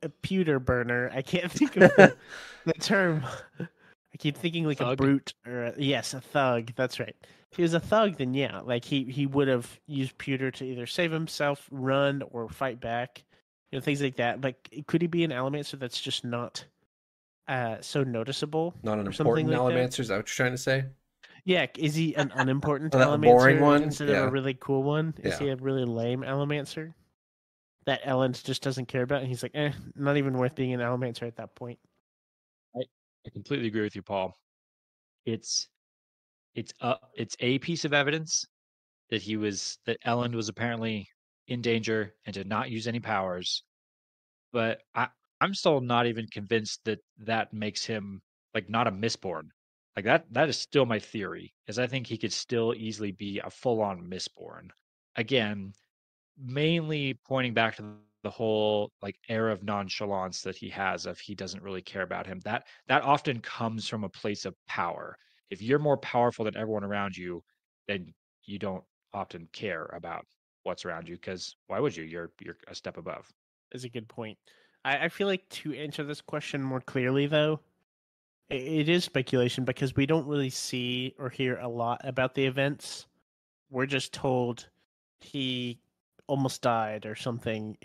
[0.02, 1.10] a pewter burner.
[1.12, 2.16] I can't think of the,
[2.64, 3.24] the term.
[3.60, 6.72] I keep thinking like a brute or a, yes, a thug.
[6.76, 7.16] That's right.
[7.52, 10.64] If he was a thug, then yeah, like he he would have used pewter to
[10.64, 13.22] either save himself, run, or fight back.
[13.70, 14.40] You know, things like that.
[14.40, 16.64] Like, could he be an Allomancer that's just not
[17.48, 18.74] uh so noticeable?
[18.82, 19.74] Not an something important like that?
[19.74, 20.00] Allomancer.
[20.00, 20.84] Is that what you're trying to say?
[21.44, 23.82] Yeah, is he an unimportant Oh, that boring one?
[23.82, 24.22] instead Yeah.
[24.22, 25.14] of a really cool one?
[25.18, 25.46] Is Yeah.
[25.46, 26.94] he a really lame Allomancer
[27.84, 29.20] that Elend just doesn't care about?
[29.20, 31.78] And he's like, eh, not even worth being an Allomancer at that point.
[32.74, 34.36] I completely agree with you, Paul.
[35.26, 35.68] It's
[36.54, 38.44] it's a it's a piece of evidence
[39.10, 41.08] that he was that Elend was apparently
[41.48, 43.62] in danger and did not use any powers.
[44.52, 45.08] But I
[45.40, 48.22] I'm still not even convinced that that makes him
[48.54, 49.48] like not a Mistborn.
[49.96, 51.52] Like that that is still my theory.
[51.66, 54.68] Is I think he could still easily be a full-on Mistborn.
[55.16, 55.72] Again,
[56.38, 57.84] mainly pointing back to
[58.22, 62.26] the whole like air of nonchalance that he has of he doesn't really care about
[62.26, 65.16] him that that often comes from a place of power
[65.52, 67.42] if you're more powerful than everyone around you
[67.88, 68.12] then
[68.44, 70.26] you don't often care about
[70.64, 73.32] what's around you because why would you you're you're a step above
[73.74, 74.38] is a good point.
[74.84, 77.60] I, I feel like to answer this question more clearly, though,
[78.50, 82.44] i it is speculation because we don't really see or hear a lot about the
[82.44, 83.06] events.
[83.70, 84.68] We're just told
[85.20, 85.78] he
[86.26, 87.76] almost died or something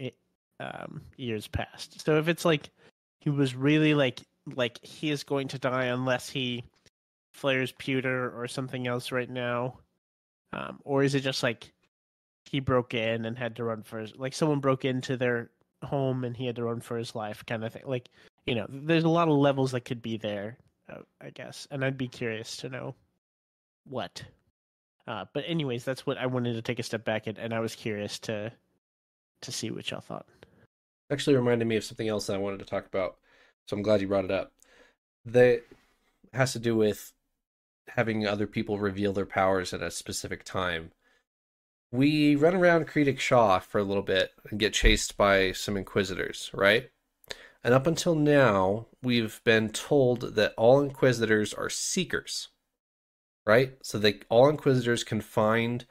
[0.60, 2.02] um, years past.
[2.04, 2.70] So if it's like
[3.20, 4.22] he was really like
[4.56, 6.64] like he is going to die unless he
[7.38, 9.80] flares pewter or something else right now,
[10.54, 11.74] um, or is it just like
[12.46, 15.50] he broke in and had to run for his like someone broke into their
[15.84, 18.10] home and he had to run for his life kind of thing like
[18.48, 20.58] you know there's a lot of levels that could be there
[20.92, 22.96] uh, i guess and i'd be curious to know
[23.88, 24.24] what
[25.08, 27.60] uh, but anyways that's what i wanted to take a step back and, and i
[27.60, 28.52] was curious to
[29.42, 30.26] to see what y'all thought
[31.10, 33.18] Actually, reminded me of something else that I wanted to talk about.
[33.66, 34.52] So I'm glad you brought it up.
[35.26, 35.62] That
[36.34, 37.14] has to do with
[37.90, 40.92] having other people reveal their powers at a specific time.
[41.92, 46.52] We run around Kredik Shaw for a little bit and get chased by some Inquisitors,
[46.54, 46.90] right?
[47.64, 52.50] And up until now, we've been told that all Inquisitors are seekers,
[53.46, 53.78] right?
[53.82, 55.86] So they all Inquisitors can find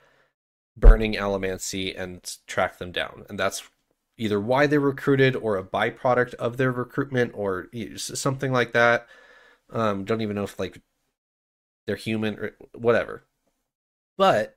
[0.76, 3.68] burning allomancy and track them down, and that's
[4.18, 9.06] either why they're recruited or a byproduct of their recruitment or something like that.
[9.70, 10.80] Um, don't even know if like
[11.86, 13.24] they're human or whatever.
[14.16, 14.56] But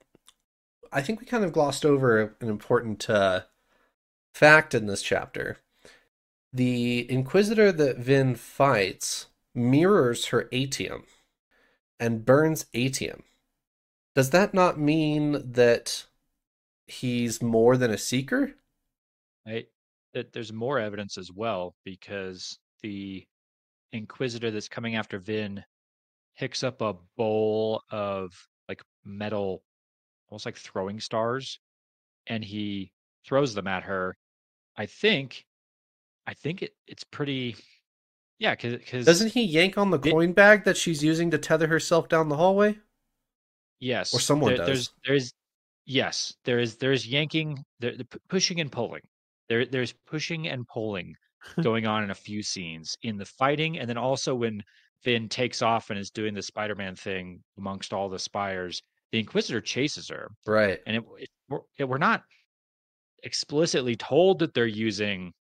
[0.92, 3.42] I think we kind of glossed over an important uh,
[4.34, 5.58] fact in this chapter.
[6.52, 11.04] The Inquisitor that Vin fights mirrors her Atium
[12.00, 13.22] and burns Atium.
[14.16, 16.06] Does that not mean that
[16.88, 18.56] he's more than a seeker?
[19.50, 19.68] right
[20.14, 23.26] that there's more evidence as well because the
[23.92, 25.64] inquisitor that's coming after vin
[26.40, 28.32] picks up a bowl of
[28.70, 29.62] like metal
[30.30, 31.60] almost like throwing stars
[32.28, 32.92] and he
[33.28, 34.16] throws them at her
[34.78, 35.46] i think
[36.28, 37.56] i think it, it's pretty
[38.38, 41.68] yeah because Doesn't he yank on the It- coin bag that she's using to tether
[41.68, 42.78] herself down the hallway?
[43.82, 44.96] yes or someone there- there's does.
[45.06, 45.34] there's
[45.86, 49.02] yes there is there's yanking there the p- pushing and pulling
[49.50, 51.14] there there's pushing and pulling
[51.64, 54.62] going on in a few scenes in the fighting, and then also when
[55.04, 58.82] Vin takes off and is doing the Spider-Man thing amongst all the spires.
[59.12, 60.80] The Inquisitor chases her, Right.
[60.86, 62.24] and it, it, we're, it- we're not
[63.24, 65.34] explicitly told that they're using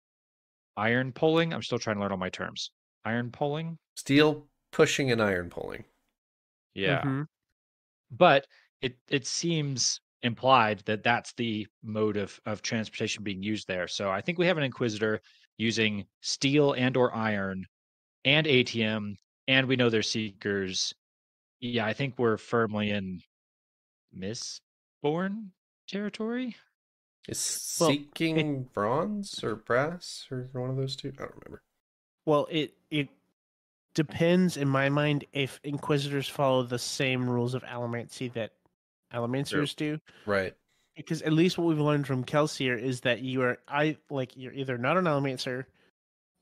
[0.77, 1.53] iron pulling.
[1.53, 2.71] I'm still trying to learn all my terms.
[3.05, 5.85] Iron pulling, Steel pushing and iron pulling.
[6.75, 7.27] yeah, Mhm.
[8.11, 8.47] but
[8.81, 13.89] it it seems implied that that's the mode of of transportation being used there.
[13.89, 15.21] So I think we have an Inquisitor
[15.57, 17.65] using steel and or iron
[18.25, 19.15] and ATM,
[19.49, 20.95] and we know they're seekers.
[21.59, 23.21] Yeah, I think we're firmly in
[24.17, 25.49] Mistborn
[25.89, 26.55] territory.
[27.27, 31.13] Is Well, seeking bronze or brass or one of those two?
[31.19, 31.63] I don't remember.
[32.25, 33.09] Well, it it
[33.95, 38.53] depends in my mind if Inquisitors follow the same rules of Allomancy that
[39.13, 39.99] Allomancers do.
[40.27, 40.55] Right.
[40.97, 44.53] Because at least what we've learned from Kelsier is that you are I like you're
[44.53, 45.65] either not an Allomancer,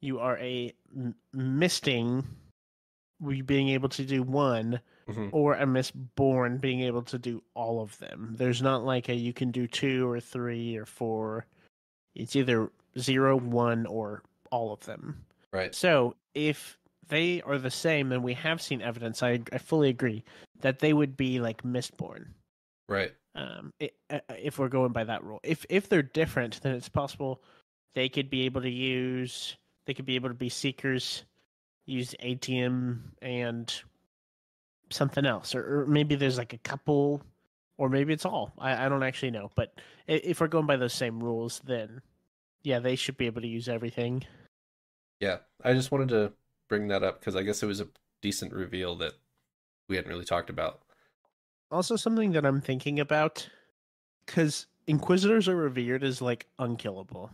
[0.00, 2.24] you are a m- misting,
[3.20, 5.30] we being able to do one, Mhm.
[5.32, 8.34] or a Mistborn being able to do all of them.
[8.36, 11.46] There's not like a you can do two or three or four.
[12.14, 15.24] It's either zero, one, or all of them.
[15.52, 15.74] Right.
[15.74, 19.22] So if they are the same, then we have seen evidence.
[19.22, 20.24] I I fully agree
[20.60, 22.28] that they would be like Mistborn.
[22.88, 23.14] Right.
[23.34, 26.88] Um, i uh, if we're going by that rule, if if they're different, then it's
[26.88, 27.42] possible
[27.94, 29.56] they could be able to use.
[29.86, 31.24] They could be able to be seekers,
[31.86, 33.72] use Atium and
[34.90, 37.22] something else, or, or maybe there's like a couple,
[37.78, 38.52] or maybe it's all.
[38.58, 42.02] I, I don't actually know, but if we're going by those same rules, then
[42.62, 44.24] yeah, they should be able to use everything.
[45.20, 45.38] Yeah.
[45.64, 46.32] I just wanted to
[46.68, 47.88] bring that up because I guess it was a
[48.22, 49.14] decent reveal that
[49.88, 50.80] we hadn't really talked about.
[51.70, 53.48] Also, something that I'm thinking about,
[54.24, 57.30] because Inquisitors are revered as like unkillable.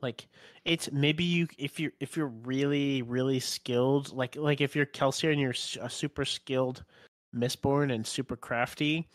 [0.00, 0.26] Like
[0.64, 5.32] it's maybe you if you're if you're really really skilled, like like if you're Kelsier
[5.32, 6.84] and you're a super skilled
[7.34, 9.08] Mistborn and super crafty,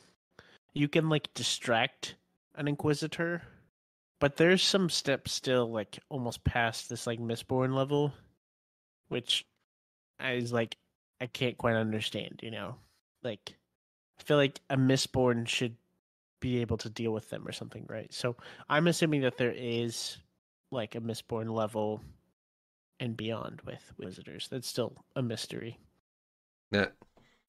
[0.73, 2.15] you can like distract
[2.55, 3.41] an Inquisitor.
[4.19, 8.13] But there's some steps still like almost past this like Mistborn level,
[9.07, 9.45] which
[10.23, 10.75] is like
[11.21, 12.39] I can't quite understand.
[12.43, 12.75] You know,
[13.23, 13.55] like
[14.19, 15.75] I feel like a Mistborn should
[16.39, 18.13] be able to deal with them or something, right?
[18.13, 18.35] So
[18.69, 20.17] I'm assuming that there is
[20.71, 22.01] like a Mistborn level
[22.99, 24.47] and beyond with visitors.
[24.49, 25.79] That's still a mystery.
[26.71, 26.87] Yeah.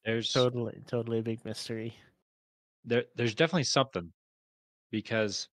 [0.05, 1.95] There's Totally, totally a big mystery.
[2.85, 4.11] there there's definitely something
[4.91, 5.49] because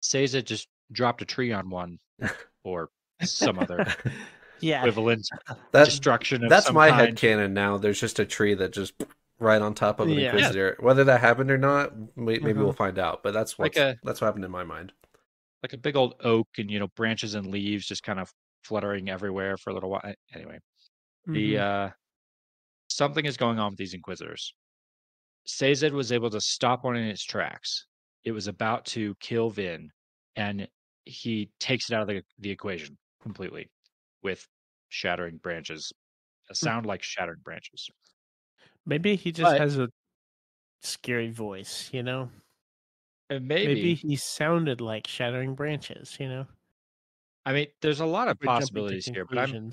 [0.00, 1.98] Sazed just dropped a tree on one
[2.64, 2.90] or
[3.22, 3.84] some other
[4.60, 5.28] Yeah, equivalent
[5.72, 7.00] That destruction of that's some my kind.
[7.00, 7.78] head canon now.
[7.78, 8.92] There's just a tree that just
[9.40, 10.26] right on top of an Yeah.
[10.32, 10.76] inquisitor.
[10.80, 12.64] Whether that happened or not, may- maybe Mhm.
[12.64, 13.22] we'll find out.
[13.24, 14.92] But that's Like what a- that's what happened in my mind.
[15.62, 18.32] Like a big old oak and you know branches and leaves just kind of
[18.64, 20.02] fluttering everywhere for a little while.
[20.34, 20.58] Anyway,
[21.32, 21.58] the Mhm.
[21.58, 21.90] uh
[22.90, 24.54] something is going on with these inquisitors.
[25.46, 27.86] Sazed was able to stop one in its tracks.
[28.24, 29.90] It was about to kill Vin,
[30.36, 30.68] and
[31.06, 33.70] he takes it out of the, the equation completely
[34.22, 34.46] with
[34.90, 35.92] shattering branches.
[36.50, 37.88] A sound like shattered branches.
[38.86, 39.88] maybe he just but- has a
[40.82, 41.92] scary voice.
[41.92, 42.30] You know,
[43.30, 46.16] maybe, maybe, he sounded like shattering branches.
[46.18, 46.46] You know,
[47.44, 49.72] I mean, there's a lot of We're possibilities here, but I'm.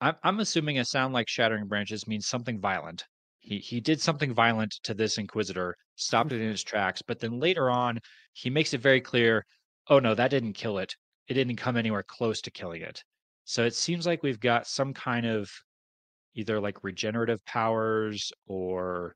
[0.00, 3.04] I'm I'm assuming a sound like shattering branches means something violent.
[3.38, 6.36] He he did something violent to this inquisitor, stopped hmm.
[6.36, 7.98] it in its tracks, but then later on
[8.32, 9.44] he makes it very clear,
[9.88, 10.94] oh no, that didn't kill it.
[11.26, 13.02] It didn't come anywhere close to killing it.
[13.44, 15.50] So it seems like we've got some kind of
[16.34, 19.14] either like regenerative powers or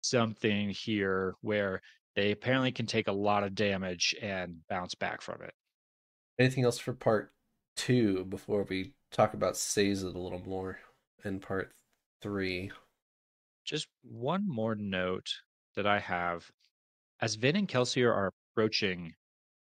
[0.00, 1.80] something here where
[2.16, 5.52] they apparently can take a lot of damage and bounce back from it.
[6.38, 7.32] Anything else for part
[7.76, 10.78] two before we talk about Sazed a little more
[11.24, 11.72] in part
[12.20, 12.70] three?
[13.64, 15.32] just one more note
[15.74, 16.50] that I have.
[17.20, 19.14] As Vin and Kelsier are approaching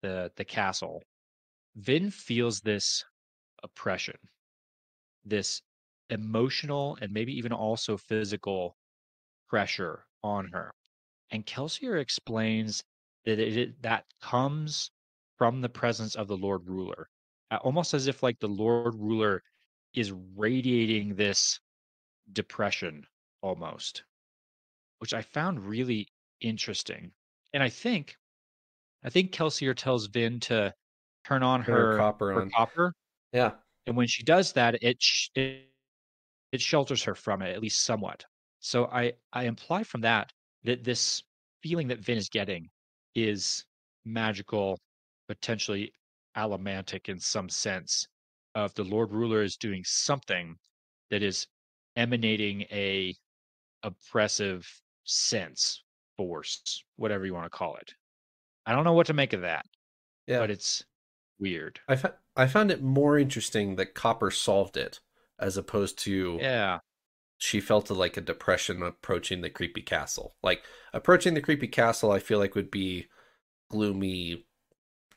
[0.02, 1.02] the the castle,
[1.76, 3.04] Vin feels this
[3.62, 4.16] oppression,
[5.24, 5.62] this
[6.10, 8.76] emotional and maybe even also physical
[9.48, 10.72] pressure on her.
[11.30, 12.82] And Kelsier explains
[13.24, 14.90] that it, that comes
[15.36, 17.08] from the presence of the Lord Ruler,
[17.50, 19.42] almost as if like the Lord Ruler
[19.94, 21.60] is radiating this
[22.32, 23.06] depression
[23.42, 24.04] almost,
[24.98, 26.08] which I found really
[26.40, 27.12] interesting.
[27.52, 28.16] And I think,
[29.04, 30.74] I think Kelsier tells Vin to
[31.24, 32.50] turn on her her, copper her on.
[32.50, 32.94] copper,
[33.32, 33.52] Yeah.
[33.86, 35.70] and when she does that, it, sh- it
[36.52, 38.24] it shelters her from it at least somewhat.
[38.60, 40.32] So I I imply from that
[40.64, 41.22] that this
[41.62, 42.68] feeling that Vin is getting
[43.14, 43.64] is
[44.04, 44.78] magical,
[45.28, 45.92] potentially
[46.36, 48.06] allomantic in some sense
[48.54, 50.56] of the Lord Ruler is doing something
[51.10, 51.46] that is
[51.96, 53.14] emanating a
[53.82, 54.66] oppressive
[55.04, 55.82] sense,
[56.16, 57.92] force, whatever you want to call it.
[58.66, 59.66] I don't know what to make of that,
[60.26, 60.38] Yeah.
[60.40, 60.82] but it's
[61.38, 61.78] weird.
[61.88, 65.00] I, fa- I found it more interesting that Copper solved it
[65.38, 66.78] as opposed to Yeah.
[67.38, 70.34] She felt like a depression approaching the creepy castle.
[70.42, 73.06] Like approaching the creepy castle, I feel like would be
[73.70, 74.46] gloomy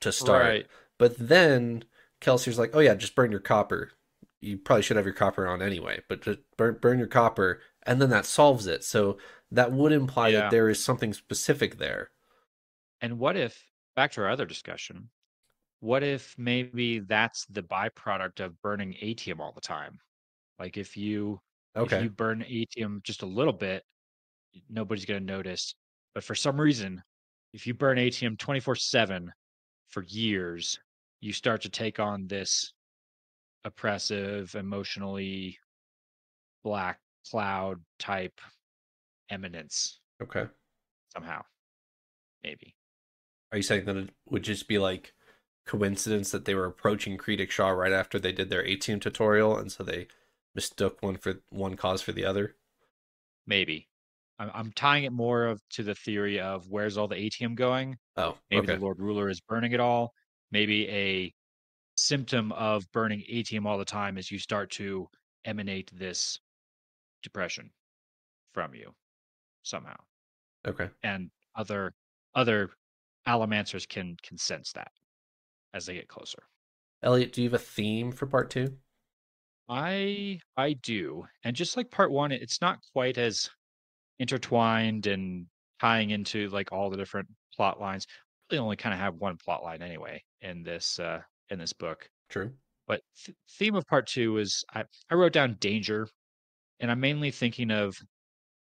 [0.02, 0.44] to start.
[0.44, 0.68] Right.
[0.98, 1.86] But then
[2.22, 3.92] Kelsier's like, "Oh yeah, just burn your copper.
[4.42, 8.02] You probably should have your copper on anyway, but just burn burn your copper, and
[8.02, 9.18] then that solves it." So
[9.52, 10.42] that would imply Yeah.
[10.42, 12.12] that there is something specific there.
[13.02, 13.64] And what if,
[13.96, 15.10] back to our other discussion,
[15.80, 20.00] what if maybe that's the byproduct of burning atium all the time?
[20.60, 21.42] Like if you
[21.76, 21.98] Okay.
[21.98, 23.84] if you burn atium just a little bit,
[24.70, 25.76] nobody's going to notice.
[26.14, 27.02] But for some reason,
[27.54, 29.32] if you burn atium 24 7
[29.90, 30.80] for years,
[31.22, 32.74] you start to take on this
[33.64, 35.58] oppressive, emotionally
[36.64, 37.00] black
[37.30, 38.40] cloud type
[39.30, 40.48] eminence Okay.
[41.14, 41.42] somehow.
[42.44, 42.76] Maybe.
[43.52, 45.14] Are you saying that it would just be like
[45.66, 49.72] coincidence that they were approaching Kredik Shaw right after they did their atium tutorial, and
[49.72, 50.08] so they
[50.58, 52.56] mistook one for one cause for the other?
[53.46, 53.88] Maybe.
[54.40, 57.96] I'm, I'm tying it more of to the theory of where's all the atium going?
[58.18, 58.76] Oh, Maybe okay.
[58.76, 60.14] the Lord Ruler is burning it all.
[60.52, 61.34] Maybe a
[61.96, 65.08] symptom of burning atium all the time is you start to
[65.46, 66.40] emanate this
[67.22, 67.70] depression
[68.54, 68.92] from you
[69.62, 69.96] somehow.
[70.68, 70.90] Okay.
[71.04, 71.94] And other
[72.34, 72.72] other
[73.28, 74.92] allomancers can can sense that
[75.74, 76.40] as they get closer.
[77.04, 78.76] Elliot, do you have a theme for part two?
[79.70, 81.26] I I do.
[81.44, 83.50] And just like part one, it- it's not quite as
[84.20, 85.48] intertwined and
[85.80, 88.08] tying into like all the different plot lines.
[88.52, 92.10] Really only kind of have one plot line anyway in this uh in this book.
[92.30, 92.58] True.
[92.88, 96.10] But th- theme of part two is I, I wrote down danger,
[96.80, 97.98] and I'm mainly thinking of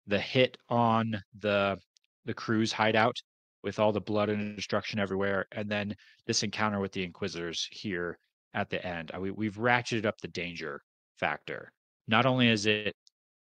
[0.07, 1.79] the hit on the
[2.25, 3.17] the crew's hideout
[3.63, 5.95] with all the blood and destruction everywhere, and then
[6.27, 8.19] this encounter with the Inquisitors here
[8.55, 9.11] at the end.
[9.15, 10.81] Uh, We, we've ratcheted up the danger
[11.19, 11.73] factor.
[12.07, 12.95] Not only is it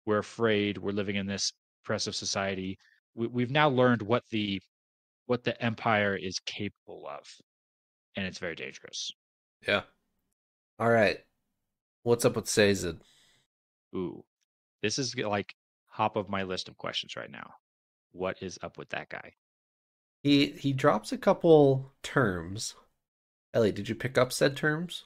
[0.07, 2.79] we're afraid we're living in this oppressive society,
[3.15, 4.61] we, we've now learned what the
[5.27, 7.27] what the Empire is capable of,
[8.17, 9.11] and it's very dangerous.
[9.67, 9.83] Yeah.
[10.79, 11.19] All right.
[12.03, 12.97] What's up with Sazed?
[13.95, 14.25] Ooh,
[14.83, 15.55] this is like
[15.97, 17.55] top of my list of questions right now.
[18.13, 19.33] What is up with that guy?
[20.23, 22.75] He he drops a couple terms.
[23.53, 25.05] Ellie, did you pick up said terms?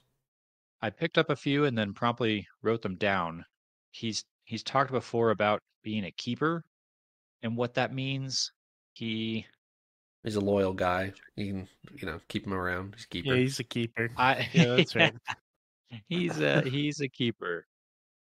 [0.82, 3.44] I picked up a few and then promptly wrote them down.
[3.90, 6.64] He's he's talked before about being a keeper
[7.42, 8.52] and what that means.
[8.94, 9.46] He
[10.24, 11.12] He's a loyal guy.
[11.36, 11.68] You can
[12.00, 12.94] you know keep him around.
[12.96, 13.34] He's a keeper.
[13.34, 14.10] Yeah, he's a keeper.
[14.16, 15.14] I Yeah, that's right.
[16.08, 17.66] he's a he's a keeper.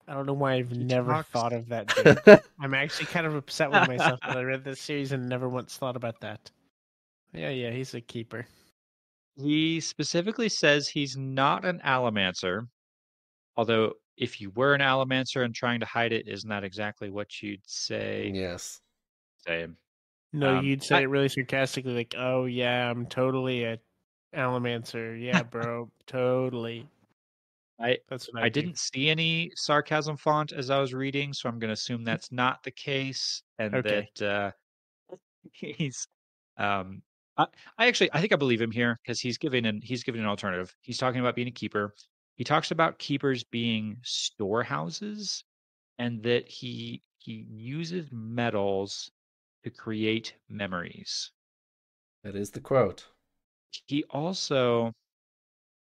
[0.08, 2.44] I don't know why I've He never talks- thought of that.
[2.60, 5.78] I'm actually kind of upset with myself that I read this series and never once
[5.78, 6.50] thought about that.
[7.32, 8.48] Yeah, yeah, he's a keeper.
[9.40, 12.68] He specifically says he's not an allomancer.
[13.58, 17.42] Although if you were an allomancer and trying to hide it, isn't that exactly what
[17.42, 18.36] you'd say?
[18.36, 18.82] yes.
[19.38, 19.68] Say
[20.34, 23.80] No, Um, you'd say I- it really sarcastically, like, "Oh yeah, I'm totally a
[24.36, 25.22] Allomancer.
[25.22, 26.90] Yeah, bro, totally."
[27.80, 31.48] I That's what I, I didn't see any sarcasm font as I was reading, so
[31.50, 33.84] I'm going to assume that's not the case, and Okay.
[33.84, 34.52] that uh,
[35.54, 36.08] he's.
[36.58, 37.04] Um,
[37.40, 37.48] I,
[37.78, 40.28] I actually I think I believe him here because he's giving an he's giving an
[40.28, 40.76] alternative.
[40.82, 41.94] He's talking about being a keeper.
[42.36, 45.44] He talks about keepers being storehouses,
[45.98, 49.10] and that he he uses metals
[49.64, 51.32] to create memories.
[52.24, 53.06] That is the quote.
[53.88, 54.92] He also,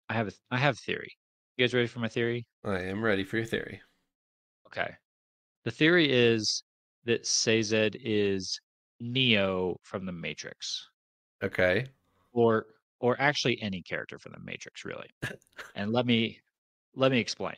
[0.09, 1.11] I have a I have a theory.
[1.57, 2.45] You guys ready for my theory?
[2.63, 3.81] I am ready for your theory.
[4.67, 4.93] Okay.
[5.65, 6.63] The theory is
[7.05, 8.59] that Sazed is
[8.99, 10.87] Neo from the Matrix,
[11.43, 11.87] Okay.
[12.33, 12.65] or
[12.99, 15.09] or actually any character from the Matrix, really.
[15.75, 16.39] and let me
[16.95, 17.55] let me explain.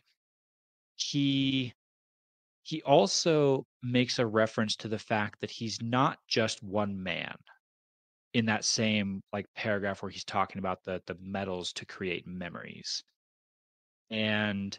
[0.95, 1.73] He
[2.63, 7.35] he also makes a reference to the fact that he's not just one man
[8.33, 13.03] in that same like paragraph where he's talking about the the metals to create memories.
[14.11, 14.77] And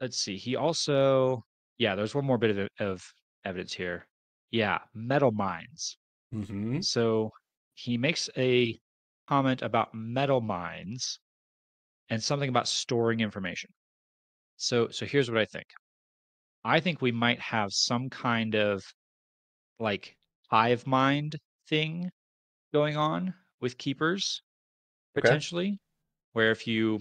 [0.00, 1.42] let's see, he also
[1.78, 3.12] yeah, there's one more bit of, of
[3.44, 4.06] evidence here.
[4.50, 5.96] Yeah, metal minds.
[6.34, 6.80] Mm-hmm.
[6.80, 7.30] So
[7.74, 8.78] he makes a
[9.28, 11.20] comment about metal minds
[12.10, 13.72] and something about storing information.
[14.56, 15.68] So so here's what I think.
[16.64, 18.82] I think we might have some kind of
[19.78, 20.16] like
[20.50, 21.36] hive mind
[21.68, 22.10] thing
[22.72, 24.42] going on with keepers
[25.16, 25.40] Okay.
[25.42, 25.80] potentially.
[26.32, 27.00] where if you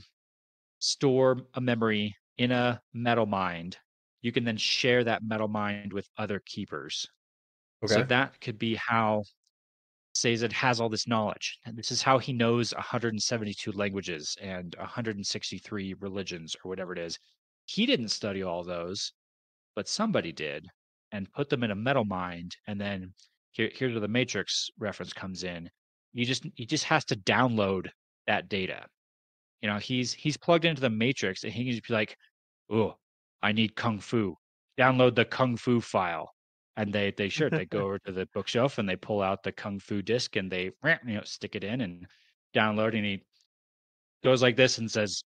[0.80, 3.78] store a memory in a metal mind,
[4.22, 7.08] you can then share that metal mind with other keepers.
[7.82, 8.02] Okay.
[8.02, 9.24] So that could be how
[10.20, 11.60] Sazed has all this knowledge.
[11.66, 17.18] And this is how he knows 172 languages and 163 religions or whatever it is.
[17.68, 19.14] He didn't study all those,
[19.78, 20.68] but somebody did
[21.14, 22.58] and put them in a metal mind.
[22.68, 23.14] And then
[23.52, 25.70] here, here's where the Matrix reference comes in.
[26.12, 27.88] You just he just has to download
[28.28, 28.88] that data.
[29.62, 32.18] You know, he's he's plugged into the Matrix and he can just be like,
[32.70, 32.98] "Oh,
[33.42, 34.36] I need kung fu.
[34.78, 36.30] Download the kung fu file."
[36.78, 39.52] And they they sure they go over to the bookshelf and they pull out the
[39.52, 42.08] kung fu disc and they you know stick it in and
[42.56, 43.24] download and he
[44.24, 45.24] goes like this and says,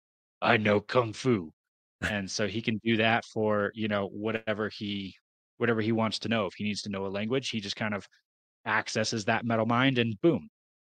[0.43, 1.53] "I know kung fu,"
[2.03, 5.15] and so he can do that for you know whatever he
[5.59, 6.47] whatever he wants to know.
[6.47, 8.09] If he needs to know a language, he just kind of
[8.67, 10.49] accesses that metal mind and boom,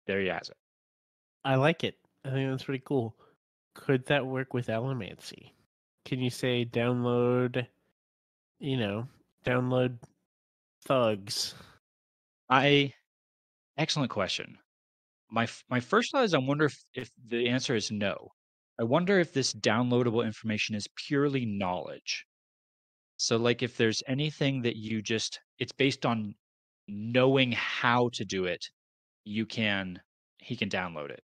[0.07, 0.57] there he has it.
[1.43, 1.95] I like it.
[2.25, 3.15] I think that's pretty cool.
[3.75, 5.51] Could that work with Allomancy?
[6.05, 7.67] Can you say download,
[8.59, 9.07] you know,
[9.45, 9.97] download
[10.85, 11.55] thugs?
[12.49, 12.93] I
[13.77, 14.57] excellent question.
[15.31, 18.29] My my first thought is I wonder if, if the answer is no.
[18.79, 22.25] I wonder if this downloadable information is purely knowledge.
[23.17, 26.35] So like if there's anything that you just it's based on
[26.87, 28.63] knowing how to do it,
[29.23, 29.99] you can
[30.39, 31.21] he can download it.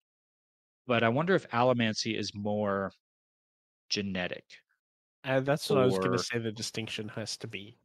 [0.86, 2.92] But I wonder if allomancy is more
[3.90, 4.44] genetic.
[5.24, 6.40] Uh, that's what I was gonna say.
[6.40, 7.78] The distinction has to be.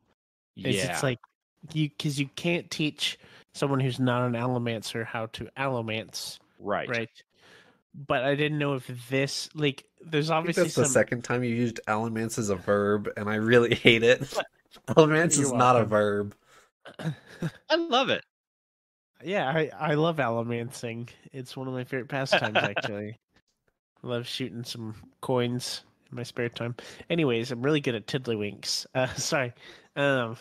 [0.56, 0.92] Is Yeah.
[0.92, 1.18] It's like
[1.72, 3.18] you because you can't teach
[3.52, 6.88] someone who's not an allomancer how to allomance, right.
[6.88, 7.10] right?
[7.94, 11.44] But I didn't know if this like there's I think obviously that's the second time
[11.44, 14.32] you used allomance as a verb, and I really hate it.
[14.88, 16.34] allomance You're is not a verb.
[16.98, 18.24] I love it.
[19.24, 21.08] Yeah, I, I love allomancing.
[21.32, 23.18] It's one of my favorite pastimes, actually.
[24.02, 26.74] I love shooting some coins in my spare time.
[27.08, 28.86] Anyways, I'm really good at tiddlywinks.
[28.94, 29.52] Uh, sorry.
[29.94, 30.36] Um,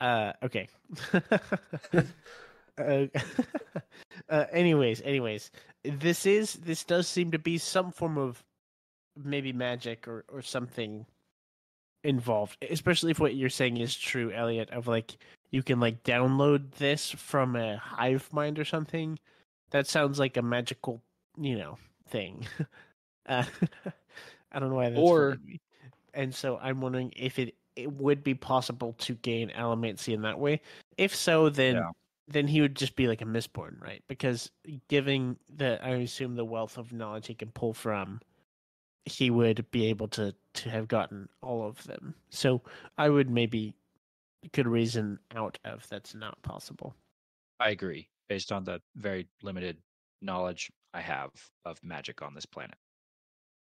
[0.00, 0.68] uh, okay.
[2.78, 3.06] uh,
[4.28, 5.50] uh, anyways, anyways,
[5.84, 8.42] this is this does seem to be some form of
[9.16, 11.06] maybe magic or or something
[12.04, 14.70] involved, especially if what you're saying is true, Elliot.
[14.70, 15.16] Of like
[15.50, 19.18] you can like download this from a hive mind or something.
[19.70, 21.02] That sounds like a magical,
[21.36, 21.78] you know,
[22.08, 22.46] thing.
[23.26, 23.44] uh,
[24.52, 25.60] I don't know why that's Or- funny
[26.16, 30.38] and so I'm wondering if it it would be possible to gain allomancy in that
[30.38, 30.60] way.
[30.98, 31.90] If so, then Yeah.
[32.28, 34.02] then he would just be like a Mistborn, right?
[34.08, 34.50] Because
[34.88, 38.20] giving the I assume the wealth of knowledge he can pull from,
[39.06, 42.14] he would be able to to have gotten all of them.
[42.30, 42.62] So
[42.98, 43.74] I would maybe
[44.52, 46.94] could reason out of that's not possible.
[47.60, 49.82] I agree, based on the very limited
[50.22, 51.32] knowledge I have
[51.66, 52.78] of magic on this planet.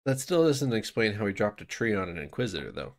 [0.06, 2.96] That still doesn't explain how he dropped a tree on an inquisitor, though.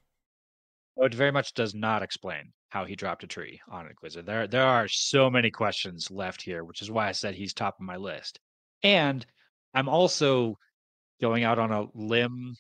[0.97, 4.23] Oh, It very much does not explain how he dropped a tree on Inquisitor.
[4.23, 7.77] There, there are so many questions left here, which is why I said he's top
[7.79, 8.39] of my list.
[8.83, 9.25] And
[9.75, 10.57] I'm also
[11.21, 12.55] going out on a limb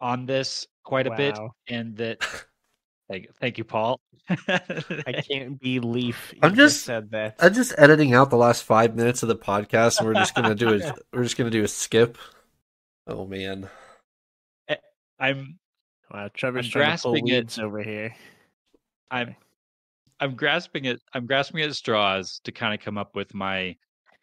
[0.00, 1.50] on this quite a bit, Wow.
[1.68, 2.18] and that.
[3.08, 4.00] Thank, thank you, Paul.
[4.28, 7.36] I can't believe you I'm just- said that.
[7.38, 10.56] I'm just editing out the last five minutes of the podcast, and we're just gonna
[10.56, 12.18] do a we're just gonna do a skip.
[13.06, 13.68] Oh man,
[14.66, 14.74] eh,
[15.20, 15.60] I'm
[16.12, 17.58] wow, Trevor's I'm trying to pull grasping it.
[17.58, 18.14] over here.
[19.10, 19.36] I'm
[20.20, 21.00] I'm grasping it.
[21.12, 23.76] I'm grasping at straws to kind of come up with my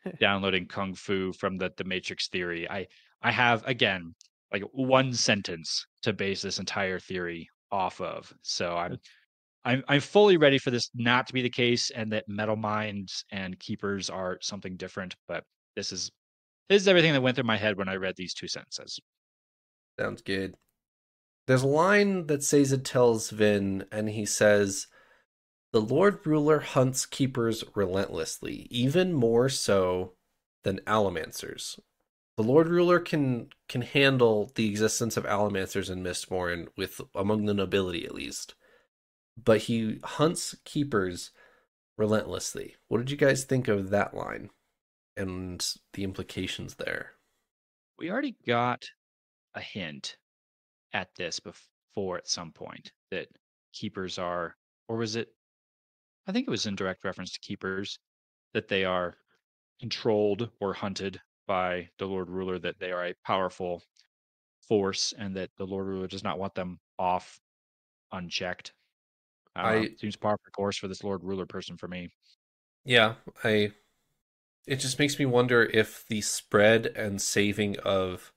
[0.19, 2.69] downloading kung fu from the the Matrix theory.
[2.69, 2.87] I
[3.21, 4.13] I have again
[4.51, 8.31] like one sentence to base this entire theory off of.
[8.41, 8.97] So I'm
[9.65, 13.25] I'm I'm fully ready for this not to be the case, and that metal minds
[13.31, 15.15] and keepers are something different.
[15.27, 15.43] But
[15.75, 16.11] this is
[16.69, 18.99] this is everything that went through my head when I read these two sentences.
[19.99, 20.55] sounds good.
[21.45, 24.87] There's a line that Sazed tells Vin, and he says,
[25.71, 30.15] "The Lord Ruler hunts keepers relentlessly, even more so
[30.63, 31.79] than Allomancers.
[32.37, 37.53] The Lord Ruler can can handle the existence of Allomancers in Mistborn with among the
[37.53, 38.55] nobility at least,
[39.37, 41.31] but he hunts keepers
[41.97, 42.75] relentlessly.
[42.87, 44.49] What did you guys think of that line
[45.17, 45.63] and
[45.93, 47.13] the implications there?
[47.97, 48.85] We already got
[49.53, 50.17] a hint
[50.93, 53.27] at this before at some point that
[53.73, 54.55] keepers are,
[54.87, 55.29] or was it?
[56.27, 57.99] I think it was in direct reference to keepers
[58.53, 59.17] that they are
[59.79, 63.83] controlled or hunted by the Lord Ruler, that they are a powerful
[64.67, 67.41] force, and that the Lord Ruler does not want them off
[68.11, 68.73] unchecked.
[69.55, 72.09] Know, I- seems for course for this Lord Ruler person for me.
[72.85, 73.73] Yeah, I.
[74.65, 78.32] It just makes me wonder if the spread and saving of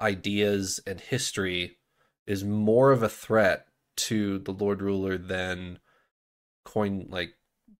[0.00, 1.78] ideas and history
[2.26, 3.66] is more of a threat
[3.96, 5.78] to the Lord Ruler than
[6.64, 7.34] coin like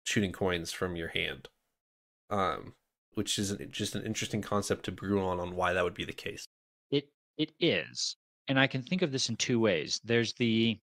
[0.04, 1.48] shooting coins from your hand.
[2.30, 2.74] Um,
[3.14, 6.12] which is just an interesting concept to brew on on why that would be the
[6.12, 6.46] case.
[6.90, 7.08] It
[7.38, 8.16] it is,
[8.48, 10.00] and I can think of this in two ways.
[10.04, 10.78] There's the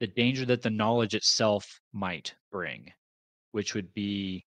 [0.00, 2.92] the danger that the knowledge itself might bring,
[3.50, 4.44] which would be,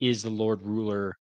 [0.00, 1.18] is the Lord Ruler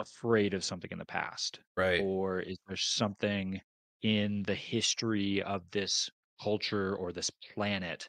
[0.00, 2.00] afraid of something in the past, Right.
[2.00, 3.60] or is there something
[4.02, 6.10] in the history of this
[6.42, 8.08] culture or this planet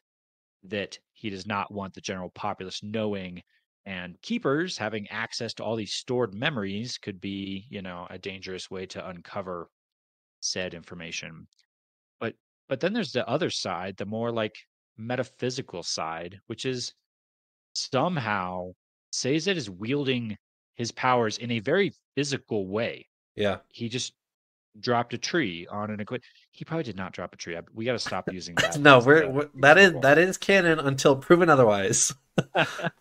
[0.63, 3.41] that he does not want the general populace knowing
[3.85, 8.69] and keepers having access to all these stored memories could be you know a dangerous
[8.69, 9.69] way to uncover
[10.41, 11.47] said information
[12.19, 12.35] but
[12.69, 14.55] but then there's the other side the more like
[14.97, 16.93] metaphysical side which is
[17.73, 18.71] somehow
[19.13, 20.37] Sazed is wielding
[20.75, 23.57] his powers in a very physical way Yeah.
[23.69, 24.13] he just
[24.79, 27.91] dropped a tree on an equipment he probably did not drop a tree we got
[27.93, 32.13] to stop using that no, we're, we're that is that is canon until proven otherwise.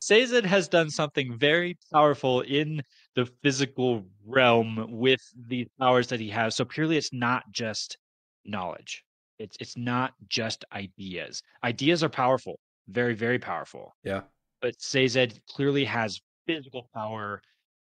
[0.00, 2.82] Sazed has done something very powerful in
[3.14, 6.56] the physical realm with the powers that he has.
[6.56, 7.98] So purely, it's not just
[8.44, 9.04] knowledge.
[9.38, 11.40] It's it's not just ideas.
[11.62, 13.94] Ideas are powerful, very very powerful.
[14.02, 14.22] Yeah.
[14.60, 17.42] But Sazed clearly has physical power,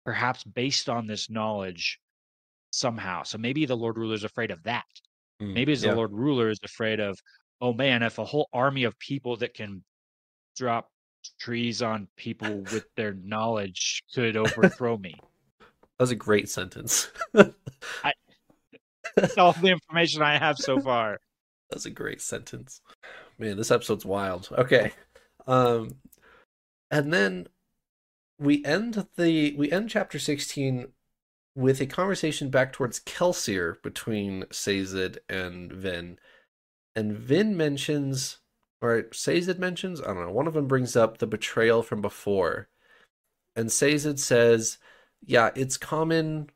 [0.06, 2.00] perhaps based on this knowledge
[2.72, 3.24] somehow.
[3.24, 4.86] So maybe the Lord Ruler is afraid of that.
[5.42, 5.90] Mm, Maybe yeah.
[5.90, 7.20] the Lord Ruler is afraid of,
[7.62, 9.84] oh man, if a whole army of people that can
[10.56, 10.90] drop
[11.40, 15.16] trees on people with their knowledge could overthrow me.
[15.60, 17.10] That was a great sentence.
[17.34, 21.20] That's all the information I have so far.
[21.70, 22.82] That's a great sentence.
[23.40, 24.50] Man, this episode's wild.
[24.52, 24.92] Okay.
[25.48, 25.96] Um
[26.92, 27.48] and then
[28.38, 30.88] we end the we end chapter 16
[31.56, 36.20] with a conversation back towards Kelsier between Sazed and Vin.
[36.96, 38.40] And Vin mentions
[38.82, 42.70] or Sazed mentions, I don't know, one of them brings up the betrayal from before.
[43.56, 44.78] And Sazed says,
[45.22, 46.50] "Yeah, it's common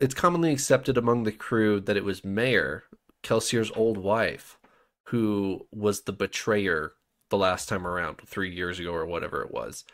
[0.00, 2.84] it's commonly accepted among the crew that it was Mare,
[3.22, 4.58] Kelsier's old wife,
[5.04, 6.94] who was the betrayer
[7.30, 9.84] the last time around, three years ago or whatever it was.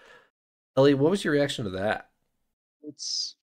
[0.78, 2.08] Ellie, what was your reaction to that?
[2.84, 3.34] It's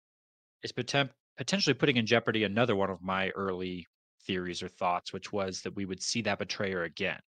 [0.63, 3.85] it's poten- potentially putting in jeopardy another one of my early
[4.25, 7.19] theories or thoughts, which was that we would see that betrayer again,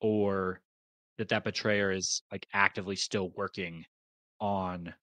[0.00, 0.60] or
[1.18, 3.84] that that betrayer is like actively still working
[4.38, 4.94] on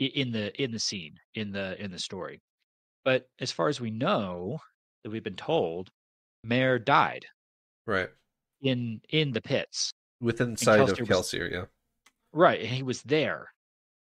[0.00, 2.42] in the in the scene in the in the story.
[3.04, 4.58] But as far as we know,
[5.04, 5.90] that we've been told,
[6.42, 7.24] Mare died
[7.86, 8.10] Right.
[8.62, 9.92] in in the pits.
[10.20, 11.64] Within sight of Kelsier was- Kelsier, yeah.
[12.32, 13.52] Right, and he was there.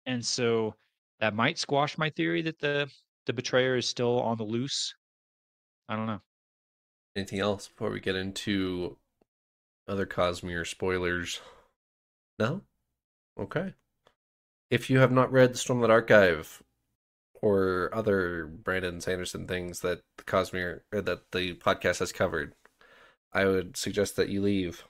[0.06, 0.74] And so
[1.20, 2.90] that might squash my theory that the
[3.26, 4.94] the betrayer is still on the loose.
[5.88, 6.20] I don't know.
[7.16, 8.96] Anything else before we get into
[9.86, 11.40] other Cosmere spoilers?
[12.38, 12.62] No?
[13.38, 13.74] Okay.
[14.70, 16.62] If you have not read the Stormlight Archive
[17.42, 22.54] or other Brandon Sanderson things that the Cosmere that the podcast has covered,
[23.32, 24.84] I would suggest that you leave.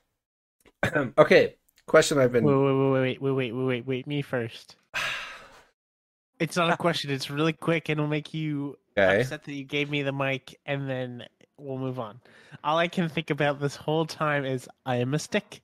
[1.18, 1.56] okay,
[1.90, 2.44] Question I've been.
[2.44, 4.06] Wait, wait, wait, wait, wait, wait, wait, wait.
[4.06, 4.76] Me first.
[6.38, 7.10] it's not a question.
[7.10, 9.22] It's really quick, and it'll make you okay.
[9.22, 11.24] upset that you gave me the mic, and then
[11.58, 12.20] we'll move on.
[12.62, 15.62] All I can think about this whole time is I am a stick.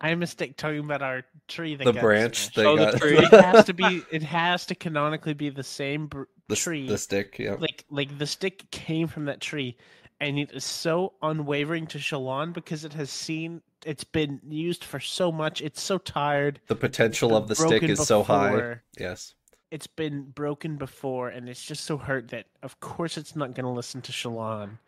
[0.00, 1.76] I am a stick talking about our tree.
[1.76, 2.52] That the branch.
[2.54, 2.94] That oh, got...
[2.94, 3.18] the tree.
[3.18, 4.02] it has to be.
[4.10, 6.88] It has to canonically be the same br- the, tree.
[6.88, 7.38] The stick.
[7.38, 7.54] Yeah.
[7.60, 9.76] Like like the stick came from that tree
[10.20, 15.00] and it is so unwavering to Shallan because it has seen it's been used for
[15.00, 18.76] so much it's so tired The potential of the stick broken is so high.
[18.98, 19.34] Yes.
[19.70, 23.64] it's been broken before and it's just so hurt that of course it's not going
[23.64, 24.78] to listen to Shallan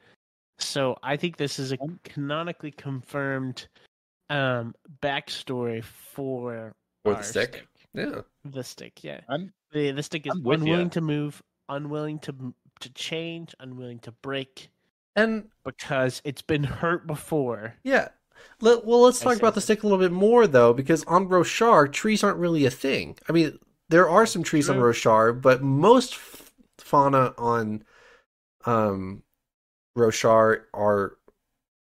[0.59, 3.67] so I think this is a canonically confirmed
[4.31, 6.75] um backstory for
[7.05, 7.67] Or the our stick.
[7.95, 8.23] Yeah.
[8.45, 10.65] the stick yeah I'm the the stick is I'm with ya.
[10.65, 14.71] unwilling to move unwilling to to change unwilling to break
[15.17, 17.75] And because it's been hurt before.
[17.83, 18.09] Yeah.
[18.61, 21.91] Let, well, let's talk about the stick a little bit more, though, because on Roshar,
[21.91, 23.17] trees aren't really a thing.
[23.29, 23.59] I mean,
[23.89, 24.93] there are some trees on True.
[24.93, 27.83] Roshar, but most f- fauna on
[28.67, 29.23] um,
[29.97, 31.17] Roshar are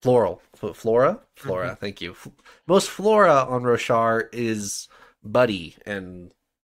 [0.03, 0.41] floral.
[0.63, 1.21] F- Flora?
[1.37, 1.81] Flora, Mm-hmm.
[1.81, 2.15] thank you.
[2.69, 4.89] Most flora on Roshar is
[5.25, 6.33] buddy and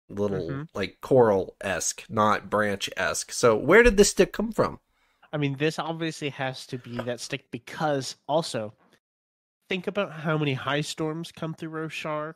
[0.09, 0.67] little, Mhm.
[0.73, 3.31] like, coral esque, not branch esque.
[3.31, 4.79] So, where did this stick come from?
[5.31, 8.73] I mean, this obviously has to be that stick because also
[9.69, 12.35] think about how many high storms come through Roshar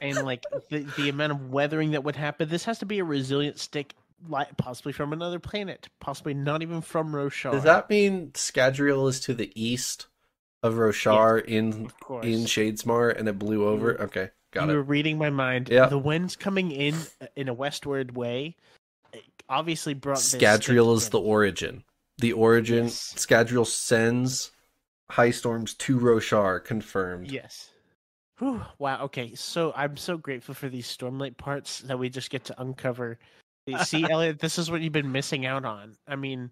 [0.00, 2.48] and like the, the amount of weathering that would happen.
[2.48, 3.94] This has to be a resilient stick
[4.28, 7.52] like possibly from another planet, possibly not even from Roshar.
[7.52, 10.06] Does that mean Scadrial is to the east
[10.62, 14.00] of Roshar in of in Shadesmar and it blew over?
[14.02, 14.72] Okay, got you it.
[14.72, 15.68] You were reading my mind.
[15.68, 15.86] Yeah.
[15.86, 18.56] The winds coming in uh, in a westward way
[19.14, 21.84] uh, obviously brought Scadrial is the origin.
[22.18, 22.84] The origin.
[22.84, 23.14] Yes.
[23.16, 24.50] Scadrial sends
[25.10, 26.64] high storms to Roshar.
[26.64, 27.30] Confirmed.
[27.30, 27.70] Yes.
[28.38, 29.02] Whew, wow.
[29.04, 29.34] Okay.
[29.34, 33.18] So I'm so grateful for these Stormlight parts that we just get to uncover.
[33.84, 35.96] See, Elliot, this is what you've been missing out on.
[36.06, 36.50] I mean,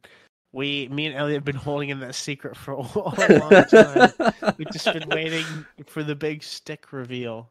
[0.52, 2.80] we, me and Elliot have been holding in that secret for a a
[3.38, 4.54] long time.
[4.56, 5.44] We've just been waiting
[5.86, 7.50] for the big stick reveal.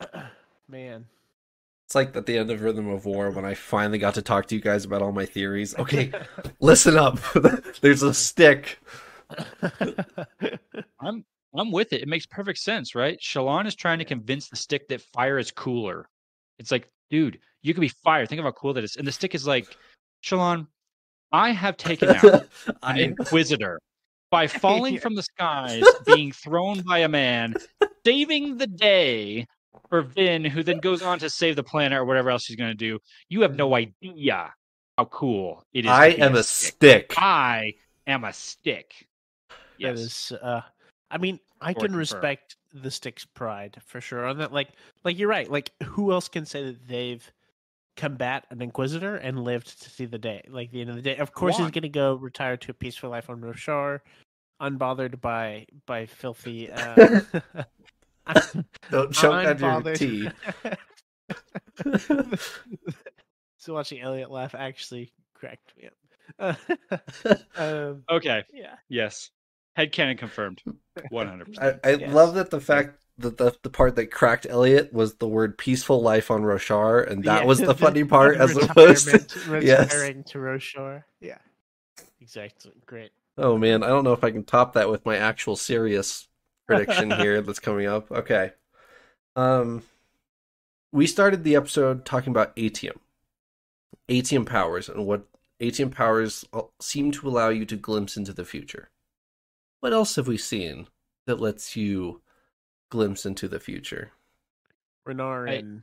[0.68, 1.06] Man.
[1.88, 4.44] It's like at the end of Rhythm of War when I finally got to talk
[4.48, 5.74] to you guys about all my theories.
[5.78, 6.12] Okay,
[6.60, 7.18] listen up.
[7.80, 8.78] There's a stick.
[11.00, 11.24] I'm
[11.56, 12.02] I'm with it.
[12.02, 13.18] It makes perfect sense, right?
[13.18, 16.10] Shallan is trying to convince the stick that fire is cooler.
[16.58, 18.26] It's like, dude, you could be fire.
[18.26, 18.96] Think of how cool that is.
[18.96, 19.74] And the stick is like,
[20.22, 20.66] Shallan,
[21.32, 22.48] I have taken out
[22.82, 23.80] an inquisitor
[24.30, 27.54] by falling from the skies, being thrown by a man,
[28.04, 29.46] saving the day
[29.88, 32.70] for Vin, who then goes on to save the planet or whatever else he's going
[32.70, 32.98] to do.
[33.28, 34.52] You have no idea
[34.96, 35.90] how cool it is.
[35.90, 37.12] I am a stick.
[37.12, 37.14] stick.
[37.16, 37.74] I
[38.06, 39.06] am a stick.
[39.78, 39.98] Yes.
[39.98, 40.62] is, uh,
[41.10, 41.96] I mean, I Or can confirmed.
[41.96, 44.52] respect the stick's pride for sure on that.
[44.52, 44.70] Like,
[45.04, 45.50] like you're right.
[45.50, 47.30] Like, who else can say that they've
[47.96, 50.44] combat an inquisitor and lived to see the day?
[50.48, 53.10] Like the end of the day, of course, he's gonna go retire to a peaceful
[53.10, 54.00] life on Roshar,
[54.60, 56.70] unbothered by by filthy.
[56.70, 57.20] Uh,
[58.90, 59.96] Don't choke on your unbothered.
[59.98, 60.28] tea.
[63.58, 65.88] so watching Elliot laugh actually cracked me
[66.40, 66.56] up.
[67.56, 68.44] um, Okay.
[68.52, 68.76] yeah.
[68.88, 69.30] Yes.
[69.76, 70.62] Headcanon confirmed.
[71.12, 71.58] 100%.
[71.84, 72.12] I, I Yes.
[72.14, 76.00] love that the fact that the, the part that cracked Elliot was the word peaceful
[76.02, 79.18] life on Roshar, and that Yeah, was the funny part as opposed to.
[79.18, 79.92] retirement- yes.
[79.92, 81.02] retiring to Roshar.
[81.20, 81.38] Yeah,
[82.20, 82.72] exactly.
[82.86, 83.10] Great.
[83.36, 86.27] Oh man, I don't know if I can top that with my actual serious
[86.68, 88.10] prediction here that's coming up.
[88.12, 88.52] Okay.
[89.34, 89.82] Um
[90.92, 92.98] we started the episode talking about Atium.
[94.08, 95.24] Atium powers and what
[95.60, 96.44] Atium powers
[96.80, 98.90] seem to allow you to glimpse into the future.
[99.80, 100.86] What else have we seen
[101.26, 102.22] that lets you
[102.90, 104.12] glimpse into the future?
[105.06, 105.82] Renarin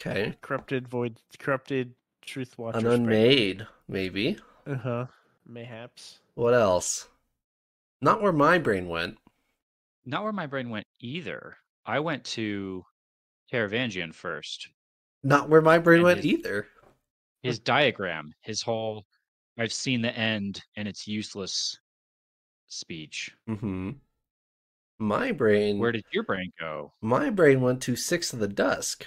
[0.00, 0.34] Okay.
[0.42, 2.78] corrupted void, corrupted truth watcher.
[2.78, 4.38] An unmade, maybe.
[4.66, 5.06] Uh huh.
[5.46, 6.20] Mayhaps.
[6.34, 7.08] What else?
[8.00, 9.18] Not where my brain went.
[10.04, 11.56] Not where my brain went either.
[11.86, 12.84] I went to
[13.52, 14.68] Taravangian first.
[15.22, 16.66] Not where my brain And went his- either.
[17.42, 19.04] His diagram, his whole
[19.56, 21.78] I've seen the end and it's useless
[22.66, 23.30] speech.
[23.48, 23.90] Mm-hmm.
[24.98, 26.92] My brain Where did your brain go?
[27.00, 29.06] my brain went to Six of the Dusk.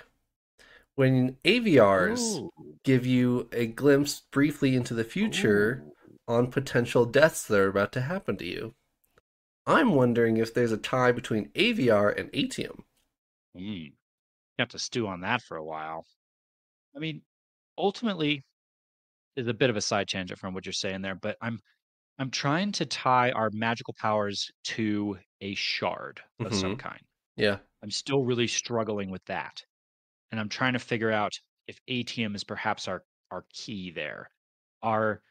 [0.95, 2.51] When Aviars Ooh,
[2.83, 6.17] give you a glimpse briefly into the future ooh.
[6.33, 8.73] on potential deaths that are about to happen to you.
[9.71, 12.83] I'm wondering if there's a tie between Aviar and Atium.
[13.57, 13.85] Mm.
[13.85, 13.91] You
[14.59, 16.05] have to stew on that for a while.
[16.95, 17.21] I mean,
[17.77, 18.43] ultimately,
[19.35, 21.59] is a bit of a side tangent from what you're saying there, but I'm
[22.19, 26.99] I'm trying to tie our magical powers to a shard of some kind.
[27.35, 27.57] Yeah.
[27.81, 29.63] I'm still really struggling with that.
[30.31, 31.33] And I'm trying to figure out
[31.67, 34.29] if atium is perhaps our our key there.
[34.83, 35.21] Are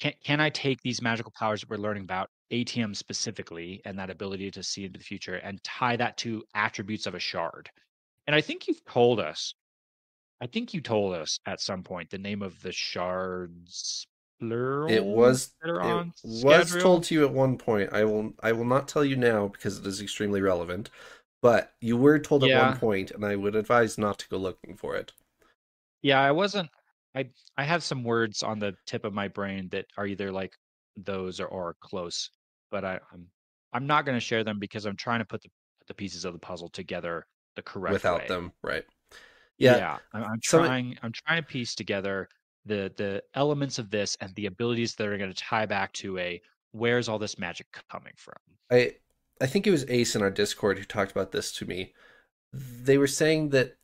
[0.00, 4.10] can can I take these magical powers that we're learning about atium specifically and that
[4.10, 7.70] ability to see into the future and tie that to attributes of a shard?
[8.26, 9.54] And I think you've told us.
[10.40, 14.06] I think you told us at some point the name of the shards
[14.38, 14.90] plural.
[14.90, 17.92] It was it was told to you at one point.
[17.92, 20.90] I will I will not tell you now because it is extremely relevant.
[21.42, 24.76] But you were told at one point, and I would advise not to go looking
[24.76, 25.12] for it.
[26.02, 26.70] Yeah, I wasn't.
[27.14, 30.54] I I have some words on the tip of my brain that are either like
[30.96, 32.30] those or, or close,
[32.70, 33.26] but I, I'm
[33.72, 35.50] I'm not going to share them because I'm trying to put the
[35.88, 38.28] the pieces of the puzzle together the correct without way.
[38.28, 38.84] them, right?
[39.58, 39.76] Yeah.
[39.76, 40.98] Yeah, I'm, I'm trying.
[41.02, 42.28] I'm trying to piece together
[42.64, 46.18] the the elements of this and the abilities that are going to tie back to
[46.18, 46.40] a
[46.72, 48.34] where's all this magic coming from.
[48.70, 48.96] I
[49.40, 51.94] I think it was Ace in our Discord who talked about this to me.
[52.52, 53.76] They were saying that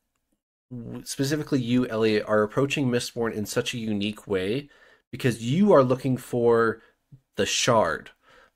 [1.04, 4.68] specifically you, Elliot, are approaching Mistborn in such a unique way
[5.10, 6.82] because you are looking for
[7.36, 8.10] the shard,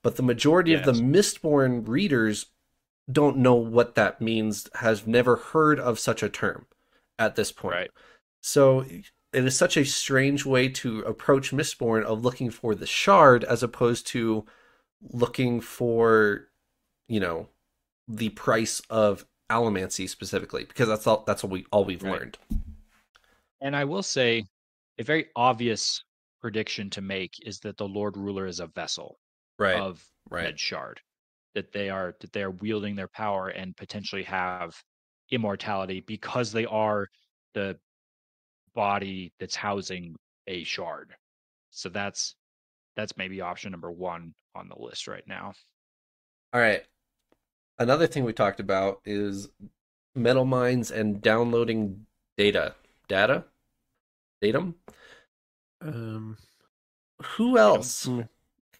[0.06, 2.46] but the majority of the Mistborn readers
[3.10, 6.66] don't know what that means, has never heard of such a term
[7.18, 7.74] at this point.
[7.74, 7.90] Right.
[8.40, 13.42] So it is such a strange way to approach Mistborn of looking for the shard
[13.42, 14.46] as opposed to
[15.10, 16.50] looking for,
[17.08, 17.48] you know,
[18.06, 22.20] the price of allomancy specifically, because that's all that's all we all we've Right.
[22.20, 22.38] learned.
[23.60, 24.44] And I will say,
[24.98, 26.04] a very obvious
[26.40, 29.18] prediction to make is that the Lord Ruler is a vessel
[29.58, 29.76] Right.
[29.76, 30.44] of right.
[30.44, 31.00] Red Shard.
[31.54, 34.74] That they are that they are wielding their power and potentially have
[35.30, 37.08] immortality because they are
[37.54, 37.78] the
[38.74, 40.14] body that's housing
[40.46, 41.14] a shard.
[41.70, 42.34] So that's
[42.96, 45.52] that's maybe option number one on the list right now.
[46.52, 46.84] All right.
[47.78, 49.48] Another thing we talked about is
[50.14, 52.06] metal minds and downloading
[52.38, 52.74] data.
[53.08, 53.44] Data?
[54.40, 54.74] Datum?
[55.82, 56.38] Um,
[57.36, 58.08] Who else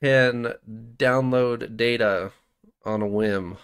[0.03, 0.53] can
[0.97, 2.33] download data
[2.85, 3.57] on a whim?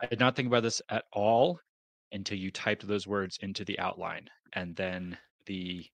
[0.00, 1.60] I did not think about this at all
[2.12, 4.28] until you typed those words into the outline.
[4.54, 5.86] And then the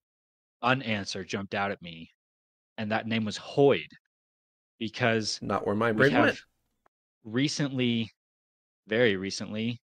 [0.65, 2.11] unanswer jumped out at me.
[2.79, 3.89] And that name was Hoid.
[4.79, 6.41] Because Not where my brain went.
[7.25, 8.11] recently,
[8.87, 9.81] very recently,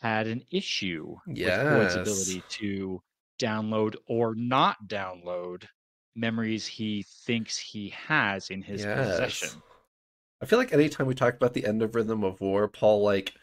[0.00, 1.58] had an issue with Yes.
[1.58, 3.00] Hoid's ability to
[3.40, 5.64] download or not download
[6.16, 9.62] memories he thinks he has in his possession.
[10.42, 13.34] I feel like anytime we talk about the end of Rhythm of War, Paul like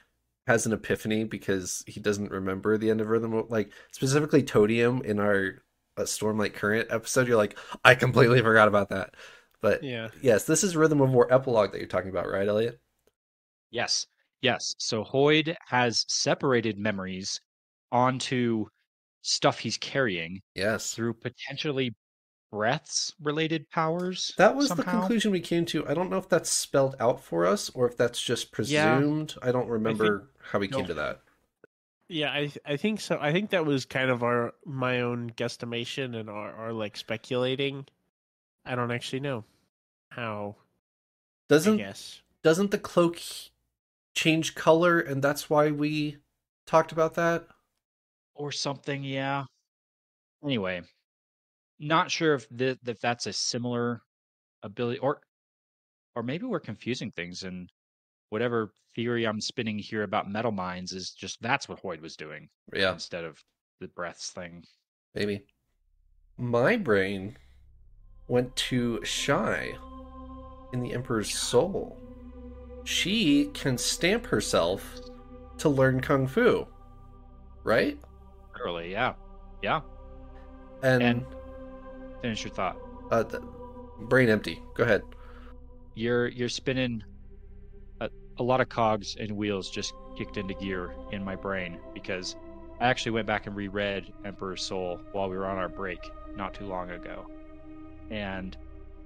[0.48, 5.02] has an epiphany because he doesn't remember the end of Rhythm of like specifically Todium
[5.04, 5.64] in our
[5.98, 7.28] uh, Stormlight Current episode.
[7.28, 9.16] You're like, I completely forgot about that.
[9.62, 10.10] But yeah.
[10.22, 12.80] yes, this is Rhythm of War epilogue that you're talking about, right, Elliot?
[13.72, 14.06] Yes,
[14.42, 14.76] yes.
[14.78, 17.40] So Hoid has separated memories
[17.92, 18.66] onto
[19.22, 20.94] stuff he's carrying Yes.
[20.94, 21.96] through potentially
[22.54, 24.32] breaths related powers.
[24.38, 25.88] That was the conclusion we came to.
[25.88, 28.96] I don't know if that's spelled out for us or if that's just Yeah.
[28.96, 29.34] presumed.
[29.42, 30.88] I don't remember how we came no.
[30.88, 31.22] to that.
[32.10, 33.18] Yeah, I I think so.
[33.20, 37.88] I think that was kind of our my own guesstimation and our, our like speculating.
[38.66, 39.46] I don't actually know
[40.12, 40.58] how.
[41.50, 42.22] Doesn't guess.
[42.44, 43.20] doesn't the cloak
[44.14, 46.18] change color and that's why we
[46.68, 47.48] talked about that?
[48.36, 49.04] or something.
[49.04, 49.46] Yeah.
[50.44, 50.82] Anyway,
[51.80, 54.02] not sure if th- if that's a similar
[54.64, 55.22] ability, or
[56.16, 57.70] or maybe we're confusing things, and
[58.30, 62.50] whatever theory I'm spinning here about metal minds is just that's what Hoid was doing
[62.74, 63.44] Yeah, instead of
[63.80, 64.64] the breaths thing.
[65.16, 65.46] maybe.
[66.38, 67.38] My brain
[68.28, 69.74] went to Shai
[70.74, 71.98] in the Emperor's Soul.
[72.86, 75.00] She can stamp herself
[75.60, 76.66] to learn Kung Fu,
[77.64, 77.98] right?
[78.54, 79.14] Literally, yeah,
[79.62, 79.82] yeah.
[80.82, 81.26] And, And-
[82.24, 82.78] Finish your thought.
[83.12, 83.44] uh, th-
[84.00, 84.64] brain empty.
[84.76, 85.04] Go ahead.
[85.94, 87.04] You're you're spinning
[88.02, 88.10] a,
[88.40, 92.36] a lot of cogs and wheels just kicked into gear in my brain because
[92.80, 96.00] I actually went back and reread Emperor's Soul while we were on our break
[96.36, 97.28] not too long ago.
[98.10, 98.58] And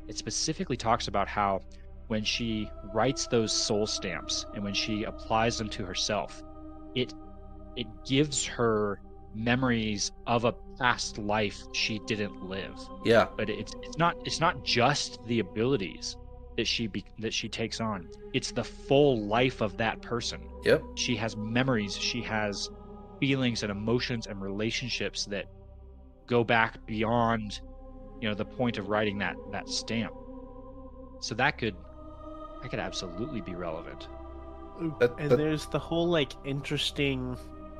[0.08, 1.62] it specifically talks about how
[2.08, 6.44] when she writes those soul stamps and when she applies them to herself,
[6.96, 7.14] it
[7.76, 9.02] it gives her
[9.38, 12.78] memories of a past life she didn't live.
[13.06, 16.18] Yeah, but it's it's not it's not just the abilities
[16.58, 18.10] that she be, that she takes on.
[18.34, 20.42] It's the full life of that person.
[20.64, 20.82] Yep.
[20.96, 21.96] she has memories.
[21.96, 22.70] She has
[23.20, 25.46] feelings and emotions and relationships that
[26.28, 27.62] go back beyond
[28.22, 30.14] you know the point of writing that that stamp.
[31.20, 31.76] So that could
[32.62, 34.08] that could absolutely be relevant.
[35.00, 37.38] That- and there's the whole like interesting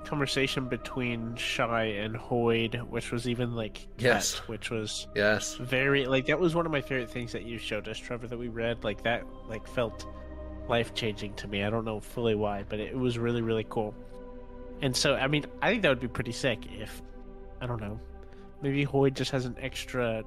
[0.08, 4.36] conversation between Shai and Hoid, which was even like Yes.
[4.40, 5.56] that, which was Yes.
[5.56, 8.38] very like that was one of my favorite things that you showed us, Trevor, that
[8.38, 8.84] we read.
[8.84, 10.06] Like that like felt
[10.68, 11.64] life changing to me.
[11.64, 13.94] I don't know fully why, but it was really, really cool.
[14.82, 17.02] And so I mean, I think that would be pretty sick if
[17.62, 18.00] I don't know.
[18.62, 20.24] Maybe Hoid just has an extra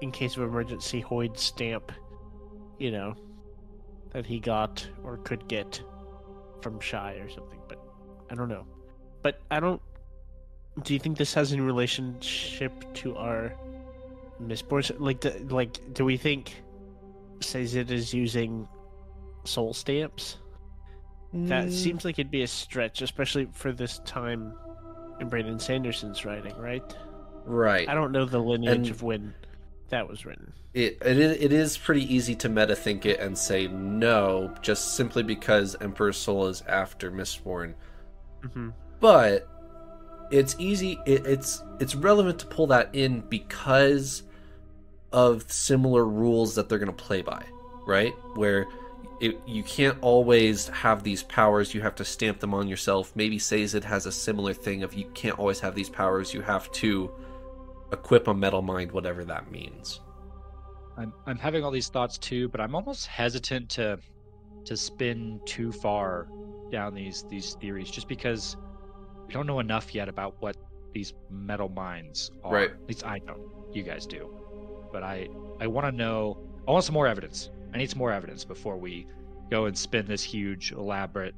[0.00, 1.90] in case of emergency Hoid stamp,
[2.78, 3.14] you know,
[4.10, 5.82] that he got or could get
[6.60, 7.78] from Shai or something, but
[8.30, 8.66] I don't know.
[9.24, 9.80] But I don't
[10.82, 13.54] do you think this has any relationship to our
[14.42, 14.94] Mistborn?
[14.98, 16.52] Like, do, like, do we think
[17.40, 18.68] Sazed is using
[19.44, 20.36] soul stamps?
[21.32, 24.52] That Mm, seems like it'd be a stretch, especially for this time
[25.20, 26.82] in Brandon Sanderson's writing, right?
[27.44, 27.88] right.
[27.88, 29.32] I don't know the lineage And- of when
[29.90, 30.52] that was written.
[30.74, 34.96] It, it is it is pretty easy to meta think it and say no, just
[34.96, 37.74] simply because Emperor's Soul is after Mistborn.
[38.52, 38.70] hmm
[39.04, 39.46] But
[40.30, 40.98] it's easy.
[41.04, 44.22] It, it's it's relevant to pull that in because
[45.12, 47.44] of similar rules that they're going to play by,
[47.86, 48.14] right?
[48.34, 48.64] Where
[49.20, 51.74] it, you can't always have these powers.
[51.74, 53.12] You have to stamp them on yourself.
[53.14, 56.32] Maybe Sazed has a similar thing of you can't always have these powers.
[56.32, 57.12] You have to
[57.92, 60.00] equip a metal mind, whatever that means.
[60.96, 63.98] I'm I'm having all these thoughts too, but I'm almost hesitant to
[64.64, 66.26] to spin too far
[66.70, 68.56] down these these theories just because
[69.26, 70.56] we don't know enough yet about what
[70.92, 72.52] these metal minds are.
[72.52, 72.70] Right.
[72.70, 73.40] At least I don't.
[73.72, 74.30] You guys do.
[74.92, 75.28] But I
[75.60, 76.38] I want to know.
[76.66, 77.50] I want some more evidence.
[77.72, 79.06] I need some more evidence before we
[79.50, 81.34] go and spin this huge, elaborate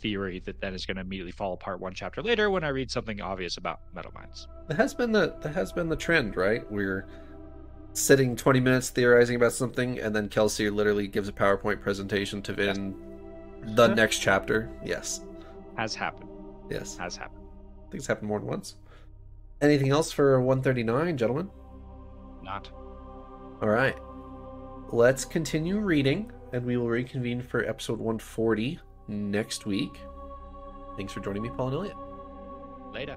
[0.00, 2.90] theory that then is going to immediately fall apart one chapter later when I read
[2.90, 4.46] something obvious about metal minds.
[4.68, 6.70] That has been the that has been the trend, right?
[6.70, 7.06] We're
[7.94, 12.52] sitting 20 minutes theorizing about something, and then Kelsier literally gives a PowerPoint presentation to
[12.52, 12.94] Vin
[13.62, 14.68] the next chapter.
[14.84, 15.20] Yes,
[15.76, 16.28] Has happened.
[16.70, 16.96] Yes.
[16.96, 17.44] Has happened.
[17.78, 18.76] I think it's happened more than once.
[19.60, 21.50] Anything else for 139, gentlemen?
[22.42, 22.70] Not.
[23.62, 23.96] All right.
[24.90, 29.98] Let's continue reading, and we will reconvene for episode 140 next week.
[30.96, 31.96] Thanks for joining me, Paul and Elliot.
[32.92, 33.16] Later.